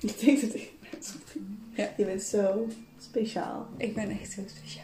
Ik 0.01 0.21
denk 0.21 0.41
dat 0.41 0.55
ik... 0.55 0.73
Ja. 1.75 1.91
Je 1.97 2.05
bent 2.05 2.23
zo 2.23 2.69
speciaal. 3.01 3.67
Ik 3.77 3.95
ben 3.95 4.11
echt 4.21 4.35
heel 4.35 4.45
speciaal. 4.49 4.84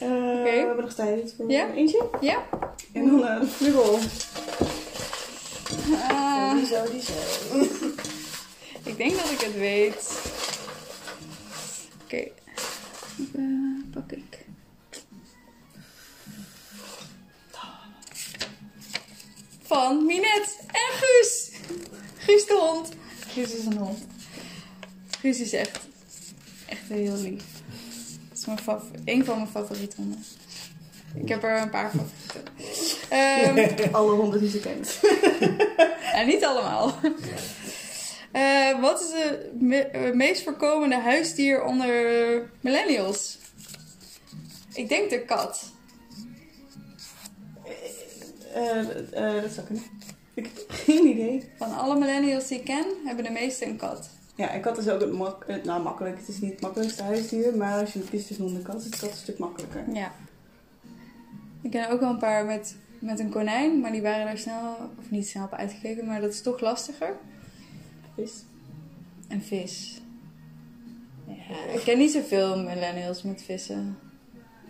Eh. 0.00 0.08
We 0.42 0.64
hebben 0.66 0.84
nog 0.84 0.94
tijd 0.94 1.34
voor 1.36 1.50
Ja. 1.50 1.70
eentje. 1.72 2.08
Ja? 2.20 2.44
En 2.92 3.06
dan 3.06 3.26
eh, 3.26 3.40
de 3.40 3.46
vlugel. 3.46 3.98
Die 6.54 6.66
zo, 6.66 6.90
die 6.90 7.02
zo. 7.02 7.12
ik 8.90 8.96
denk 8.96 9.16
dat 9.16 9.30
ik 9.30 9.40
het 9.40 9.54
weet. 9.54 10.18
Oké. 12.04 12.28
Pak 13.92 14.12
ik. 14.12 14.44
van 19.74 20.06
Minet 20.06 20.58
en 20.66 20.98
Guus. 20.98 21.50
Guus 22.16 22.46
de 22.46 22.54
hond. 22.54 22.88
Guus 23.26 23.54
is 23.54 23.64
een 23.64 23.76
hond. 23.76 23.98
Guus 25.20 25.40
is 25.40 25.52
echt, 25.52 25.80
echt 26.66 26.88
heel 26.88 27.16
lief. 27.16 27.44
Is 28.46 28.64
mijn 28.64 28.80
een 29.04 29.24
van 29.24 29.36
mijn 29.36 29.48
favoriete 29.48 29.96
honden. 29.96 30.24
Ik 31.14 31.28
heb 31.28 31.42
er 31.44 31.60
een 31.60 31.70
paar 31.70 31.90
favorieten. 31.90 32.42
Ehm, 33.88 33.94
Alle 33.94 34.12
honden 34.12 34.40
die 34.40 34.50
ze 34.50 34.60
kent. 34.60 35.00
en 36.18 36.26
niet 36.26 36.44
allemaal. 36.44 36.94
Eh, 38.32 38.80
wat 38.80 39.00
is 39.00 39.08
de 39.10 39.50
me- 39.58 39.76
eh, 39.86 40.12
meest 40.14 40.42
voorkomende 40.42 40.96
huisdier 40.98 41.62
onder 41.64 42.50
millennials? 42.60 43.38
Ik 44.72 44.88
denk 44.88 45.10
de 45.10 45.24
kat. 45.24 45.72
Eh, 48.54 49.42
dat 49.42 49.52
zou 49.52 49.66
kunnen. 49.66 49.84
Ik 50.34 50.44
heb 50.44 50.64
geen 50.68 51.06
idee. 51.06 51.52
Van 51.58 51.76
alle 51.78 51.98
millennials 51.98 52.46
die 52.46 52.58
ik 52.58 52.64
ken, 52.64 52.86
hebben 53.04 53.24
de 53.24 53.30
meeste 53.30 53.66
een 53.66 53.76
kat. 53.76 54.08
Ja, 54.34 54.50
en 54.50 54.60
kat 54.60 54.78
is 54.78 54.88
ook 54.88 55.00
het 55.00 55.12
mak 55.12 55.46
nou, 55.64 55.82
makkelijk. 55.82 56.18
Het 56.18 56.28
is 56.28 56.40
niet 56.40 56.52
het 56.52 56.60
makkelijkste 56.60 57.02
huisdier, 57.02 57.56
maar 57.56 57.80
als 57.80 57.92
je 57.92 58.00
kiest 58.00 58.26
tussen 58.26 58.44
hond 58.44 58.56
en 58.56 58.62
kat, 58.62 58.84
is 58.84 58.90
de 58.90 58.98
kat 58.98 59.10
een 59.10 59.16
stuk 59.16 59.38
makkelijker. 59.38 59.84
Ja. 59.92 60.12
Ik 61.62 61.70
ken 61.70 61.90
ook 61.90 62.00
wel 62.00 62.10
een 62.10 62.18
paar 62.18 62.44
met, 62.44 62.76
met 62.98 63.18
een 63.18 63.30
konijn, 63.30 63.80
maar 63.80 63.92
die 63.92 64.02
waren 64.02 64.24
daar 64.24 64.38
snel, 64.38 64.76
of 64.98 65.10
niet 65.10 65.28
snel 65.28 65.44
op 65.44 65.52
uitgekeken, 65.52 66.06
maar 66.06 66.20
dat 66.20 66.32
is 66.32 66.42
toch 66.42 66.60
lastiger. 66.60 67.16
Vis. 68.14 68.44
En 69.28 69.42
vis. 69.42 70.00
Ja, 71.26 71.72
ik 71.72 71.80
ken 71.84 71.98
niet 71.98 72.10
zoveel 72.10 72.58
millennials 72.58 73.22
met 73.22 73.42
vissen. 73.42 73.98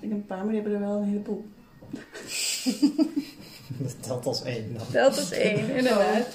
Ik 0.00 0.09
heb 0.09 0.11
een 0.11 0.27
paar, 0.27 0.38
maar 0.44 0.53
die 0.53 0.62
hebben 0.62 0.72
er 0.72 0.87
wel 0.87 0.96
een 0.96 1.09
heleboel. 1.09 1.46
Dat 3.79 4.03
telt 4.03 4.27
als 4.27 4.42
één 4.42 4.74
dan. 4.74 4.87
Dat 4.92 5.16
is 5.16 5.31
één, 5.31 5.74
inderdaad. 5.77 6.27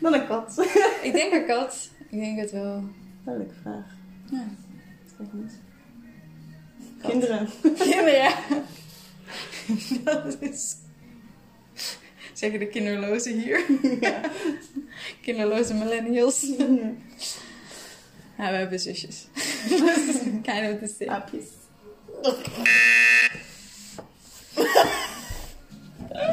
Dan 0.00 0.14
een 0.14 0.26
kat. 0.26 0.66
Ik 1.02 1.12
denk 1.12 1.32
een 1.32 1.46
kat. 1.46 1.88
Ik 2.14 2.20
denk 2.20 2.38
het 2.38 2.50
wel. 2.50 2.84
Leuke 3.24 3.54
vraag. 3.62 3.84
Ja. 4.30 4.44
Kijk 5.16 5.28
eens. 5.34 5.52
Kat. 7.00 7.10
Kinderen. 7.10 7.48
Kinderen. 7.78 8.32
Dat 10.04 10.36
is... 10.40 10.76
Zeggen 12.32 12.58
de 12.58 12.66
kinderloze 12.66 13.30
hier. 13.30 13.64
ja. 14.00 14.20
Kinderloze 15.22 15.74
millennials. 15.74 16.40
Ja. 16.40 16.64
Ja, 18.38 18.50
we 18.50 18.56
hebben 18.56 18.80
zusjes. 18.80 19.28
kind 20.42 20.72
of 20.72 20.78
the 20.78 20.94
same. 20.98 21.22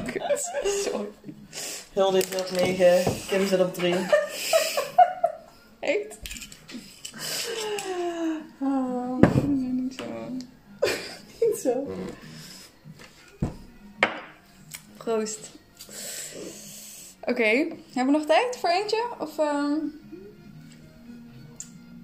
Kut. 0.05 0.51
Sorry. 0.83 1.07
Hilde 1.93 2.21
zit 2.21 2.39
op 2.39 2.51
9, 2.51 3.03
Kim 3.27 3.47
zit 3.47 3.59
op 3.59 3.73
3. 3.73 3.95
Echt? 5.81 6.17
Oh, 8.59 9.19
Niet 9.47 9.93
zo. 9.95 10.03
niet 11.41 11.57
zo. 11.61 11.87
Proost. 14.97 15.39
Oké, 17.21 17.43
hebben 17.93 18.13
we 18.13 18.19
nog 18.19 18.25
tijd 18.25 18.57
voor 18.57 18.69
eentje? 18.69 19.03
Of, 19.19 19.37
ehm, 19.37 19.75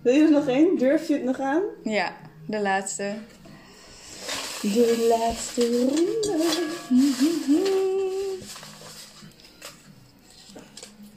Wil 0.01 0.13
je 0.13 0.23
er 0.23 0.31
nog 0.31 0.47
één? 0.47 0.77
Durf 0.77 1.07
je 1.07 1.13
het 1.13 1.23
nog 1.23 1.39
aan? 1.39 1.61
Ja, 1.83 2.15
de 2.47 2.59
laatste. 2.59 3.13
De 4.61 5.05
laatste 5.09 5.79
ronde. 5.79 6.55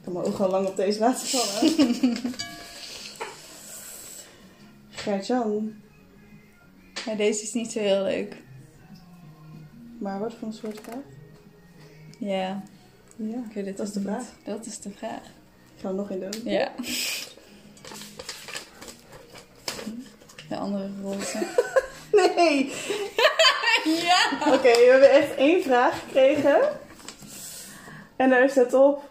Ik 0.01 0.07
kan 0.07 0.13
mijn 0.13 0.25
ogen 0.25 0.45
al 0.45 0.51
lang 0.51 0.67
op 0.67 0.75
deze 0.75 0.99
laatste 0.99 1.37
vallen. 1.37 2.15
Gert-Jan, 4.89 5.73
Ja, 7.05 7.15
deze 7.15 7.41
is 7.43 7.53
niet 7.53 7.71
zo 7.71 7.79
heel 7.79 8.03
leuk. 8.03 8.35
maar 9.99 10.19
wat 10.19 10.33
voor 10.39 10.47
een 10.47 10.53
soort 10.53 10.79
vraag? 10.83 11.03
Ja, 12.19 12.63
Ja, 13.15 13.37
ik 13.49 13.53
weet 13.53 13.65
het 13.65 13.77
dat 13.77 13.87
is 13.87 13.93
de 13.93 14.01
vraag. 14.01 14.17
niet. 14.19 14.45
Dat 14.45 14.65
is 14.65 14.79
de 14.79 14.89
vraag. 14.97 15.23
Ik 15.75 15.81
ga 15.81 15.87
er 15.87 15.93
nog 15.93 16.09
in 16.09 16.19
doen. 16.19 16.41
Ja. 16.51 16.71
De 20.49 20.55
andere 20.57 20.89
roze. 21.01 21.39
Nee! 22.11 22.65
ja! 24.07 24.29
Oké, 24.53 24.61
we 24.71 24.87
hebben 24.91 25.11
echt 25.11 25.35
één 25.35 25.63
vraag 25.63 25.99
gekregen. 25.99 26.79
En 28.15 28.29
daar 28.29 28.49
staat 28.49 28.73
op. 28.73 29.09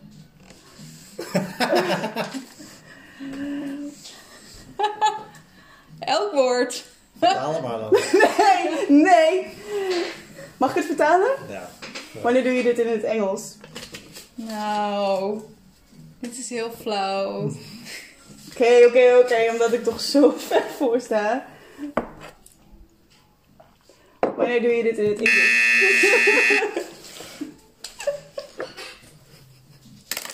Elk 5.99 6.33
woord. 6.33 6.85
Vertaal 7.19 7.61
maar 7.61 7.79
dan. 7.79 7.91
Nee, 8.13 9.03
nee! 9.03 9.47
Mag 10.57 10.71
ik 10.71 10.77
het 10.77 10.85
vertalen? 10.87 11.31
Ja. 11.49 11.71
Wanneer 12.23 12.43
doe 12.43 12.53
je 12.53 12.63
dit 12.63 12.79
in 12.79 12.89
het 12.89 13.05
Engels? 13.05 13.57
Nou, 14.35 15.41
dit 16.19 16.39
is 16.39 16.49
heel 16.49 16.71
flauw. 16.81 17.51
Oké, 18.51 18.87
oké, 18.87 19.17
oké, 19.19 19.51
omdat 19.51 19.73
ik 19.73 19.85
toch 19.85 20.01
zo 20.01 20.35
ver 20.37 20.65
voor 20.77 21.01
sta. 21.01 21.47
Wanneer 24.37 24.63
doe 24.63 24.71
je 24.71 24.83
dit 24.83 24.99
in 24.99 25.09
het 25.09 25.19
Engels? 25.19 25.69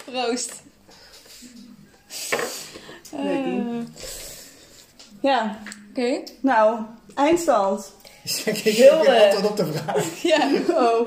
Proost. 0.05 0.65
Eh, 3.13 3.79
Ja, 5.21 5.59
Oké. 5.91 6.23
nou, 6.41 6.81
eindstand. 7.15 7.95
Ik 8.45 8.57
geen 8.57 8.91
antwoord 8.91 9.51
op 9.51 9.57
de 9.57 9.67
vraag. 9.73 10.23
Ja. 10.23 10.51
Oh, 10.69 11.07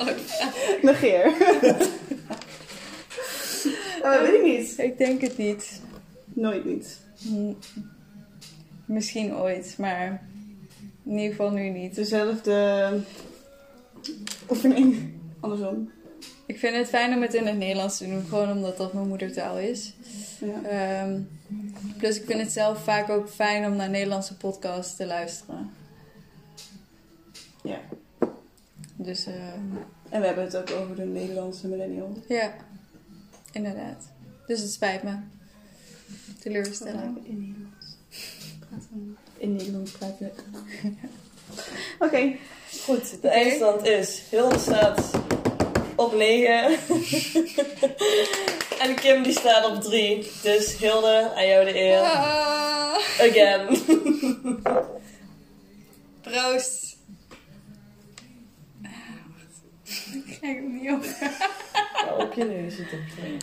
Oh, 0.00 0.08
negeer. 0.82 1.32
Oh, 4.02 4.20
weet 4.20 4.34
ik 4.34 4.42
niet. 4.42 4.78
ik 4.78 4.98
denk 4.98 5.20
het 5.20 5.36
niet. 5.36 5.80
Nooit 6.24 6.64
niet. 6.64 6.98
Hm, 7.22 7.52
Misschien 8.84 9.34
ooit, 9.36 9.74
maar 9.78 10.26
in 11.04 11.12
ieder 11.12 11.30
geval 11.30 11.50
nu 11.50 11.68
niet. 11.68 11.94
Dezelfde 11.94 12.90
oefening. 14.50 15.12
Andersom. 15.40 15.90
Ik 16.46 16.58
vind 16.58 16.76
het 16.76 16.88
fijn 16.88 17.14
om 17.14 17.22
het 17.22 17.34
in 17.34 17.46
het 17.46 17.56
Nederlands 17.56 17.96
te 17.98 18.06
doen, 18.06 18.24
gewoon 18.28 18.50
omdat 18.50 18.76
dat 18.76 18.92
mijn 18.92 19.08
moedertaal 19.08 19.58
is. 19.58 19.94
Ja. 20.40 20.62
Ehm, 20.62 21.20
plus 21.98 22.16
ik 22.20 22.24
vind 22.26 22.40
het 22.40 22.52
zelf 22.52 22.84
vaak 22.84 23.08
ook 23.08 23.28
fijn 23.28 23.64
om 23.66 23.76
naar 23.76 23.90
Nederlandse 23.90 24.36
podcasts 24.36 24.96
te 24.96 25.06
luisteren. 25.06 25.70
ja. 27.62 27.78
Dus 28.96 29.26
ehm, 29.26 29.60
En 30.08 30.20
we 30.20 30.26
hebben 30.26 30.44
het 30.44 30.56
ook 30.56 30.70
over 30.70 30.96
de 30.96 31.04
Nederlandse 31.04 31.68
millennial. 31.68 32.16
ja, 32.28 32.54
inderdaad. 33.52 34.04
Dus 34.46 34.60
het 34.60 34.70
spijt 34.72 35.02
me. 35.02 35.14
Teleurstelling. 36.40 37.26
In 37.26 37.38
Nederlands. 37.38 37.96
Praten. 38.68 39.16
In 39.36 39.52
Nederlands 39.52 39.90
praten. 39.90 40.32
Oké. 41.98 42.36
Goed, 42.84 43.22
de 43.22 43.28
eindstand 43.28 43.84
is... 43.86 44.22
Hilde 44.30 44.58
staat 44.58 45.10
op 45.96 46.14
9. 46.14 46.78
en 48.82 48.94
Kim 48.94 49.22
die 49.22 49.32
staat 49.32 49.64
op 49.64 49.82
3. 49.82 50.30
Dus 50.42 50.76
Hilde, 50.78 51.32
aan 51.36 51.46
jou 51.46 51.64
de 51.64 51.78
eer. 51.78 52.00
Ah, 52.00 52.96
Again. 53.20 53.68
proost. 56.26 56.96
Ah. 58.82 58.90
Ik 60.12 60.38
krijg 60.38 60.56
hem 60.56 60.80
niet 60.80 60.90
op. 60.90 61.04
Nou, 62.04 62.22
op 62.22 62.32
je 62.32 62.44
neus 62.44 62.76
zit 62.76 62.92
op 62.92 63.00
2. 63.18 63.36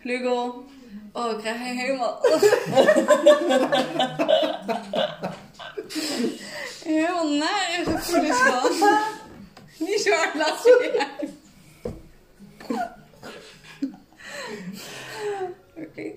Vlugel. 0.00 0.64
Oh, 1.12 1.30
ik 1.30 1.38
krijg 1.38 1.58
hem 1.58 1.76
helemaal... 1.76 2.20
helemaal 6.84 7.28
nare 7.28 7.82
gevoelens 7.84 8.38
van. 8.38 8.70
Niet 9.78 10.00
zo 10.00 10.10
hard 10.10 10.34
lachen. 10.34 10.92
Oké. 15.76 16.12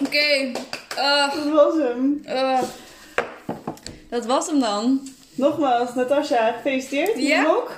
Oké. 0.00 0.52
Ah, 0.96 1.34
Dat 1.34 1.44
was 1.52 1.74
hem. 1.74 2.22
ah. 2.26 2.62
Dat 4.08 4.26
was 4.26 4.46
hem 4.46 4.60
dan. 4.60 5.08
Nogmaals, 5.34 5.94
Natasja, 5.94 6.52
gefeliciteerd. 6.52 7.18
Ja. 7.18 7.46
Ook. 7.46 7.70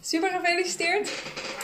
Super 0.00 0.30
gefeliciteerd. 0.30 1.10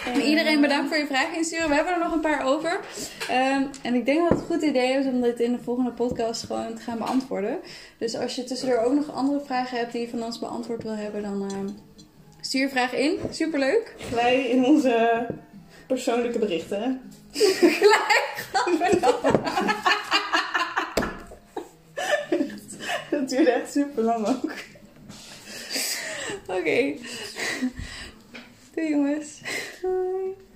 En 0.05 0.21
iedereen 0.21 0.61
bedankt 0.61 0.89
voor 0.89 0.99
je 0.99 1.07
vragen 1.07 1.37
insturen. 1.37 1.69
We 1.69 1.75
hebben 1.75 1.93
er 1.93 1.99
nog 1.99 2.13
een 2.13 2.21
paar 2.21 2.45
over. 2.45 2.81
Ehm, 3.29 3.63
en 3.83 3.95
ik 3.95 4.07
denk 4.07 4.21
dat 4.21 4.31
het 4.31 4.39
een 4.39 4.55
goed 4.55 4.63
idee 4.63 4.99
is 4.99 5.07
om 5.07 5.21
dit 5.21 5.41
in 5.41 5.53
de 5.53 5.63
volgende 5.63 5.91
podcast 5.91 6.43
gewoon 6.43 6.75
te 6.75 6.83
gaan 6.83 6.99
beantwoorden. 6.99 7.59
Dus 7.99 8.17
als 8.17 8.35
je 8.35 8.45
tussendoor 8.45 8.79
ook 8.79 8.93
nog 8.93 9.13
andere 9.13 9.41
vragen 9.45 9.79
hebt 9.79 9.93
die 9.93 10.01
je 10.01 10.09
van 10.09 10.23
ons 10.23 10.39
beantwoord 10.39 10.83
wil 10.83 10.97
hebben, 10.97 11.23
dan 11.23 11.51
ehm, 11.51 11.69
stuur 12.41 12.61
je 12.61 12.69
vraag 12.69 12.95
in. 12.95 13.19
Superleuk. 13.31 13.95
Wij 14.15 14.49
in 14.49 14.65
onze 14.65 15.27
persoonlijke 15.87 16.39
berichten. 16.39 17.01
Dat 23.11 23.29
duurde 23.29 23.51
echt 23.51 23.73
super 23.73 24.03
lang 24.03 24.27
ook. 24.27 24.53
Oké. 26.47 26.95
Jongens. 28.89 29.41
Hoi. 29.83 30.50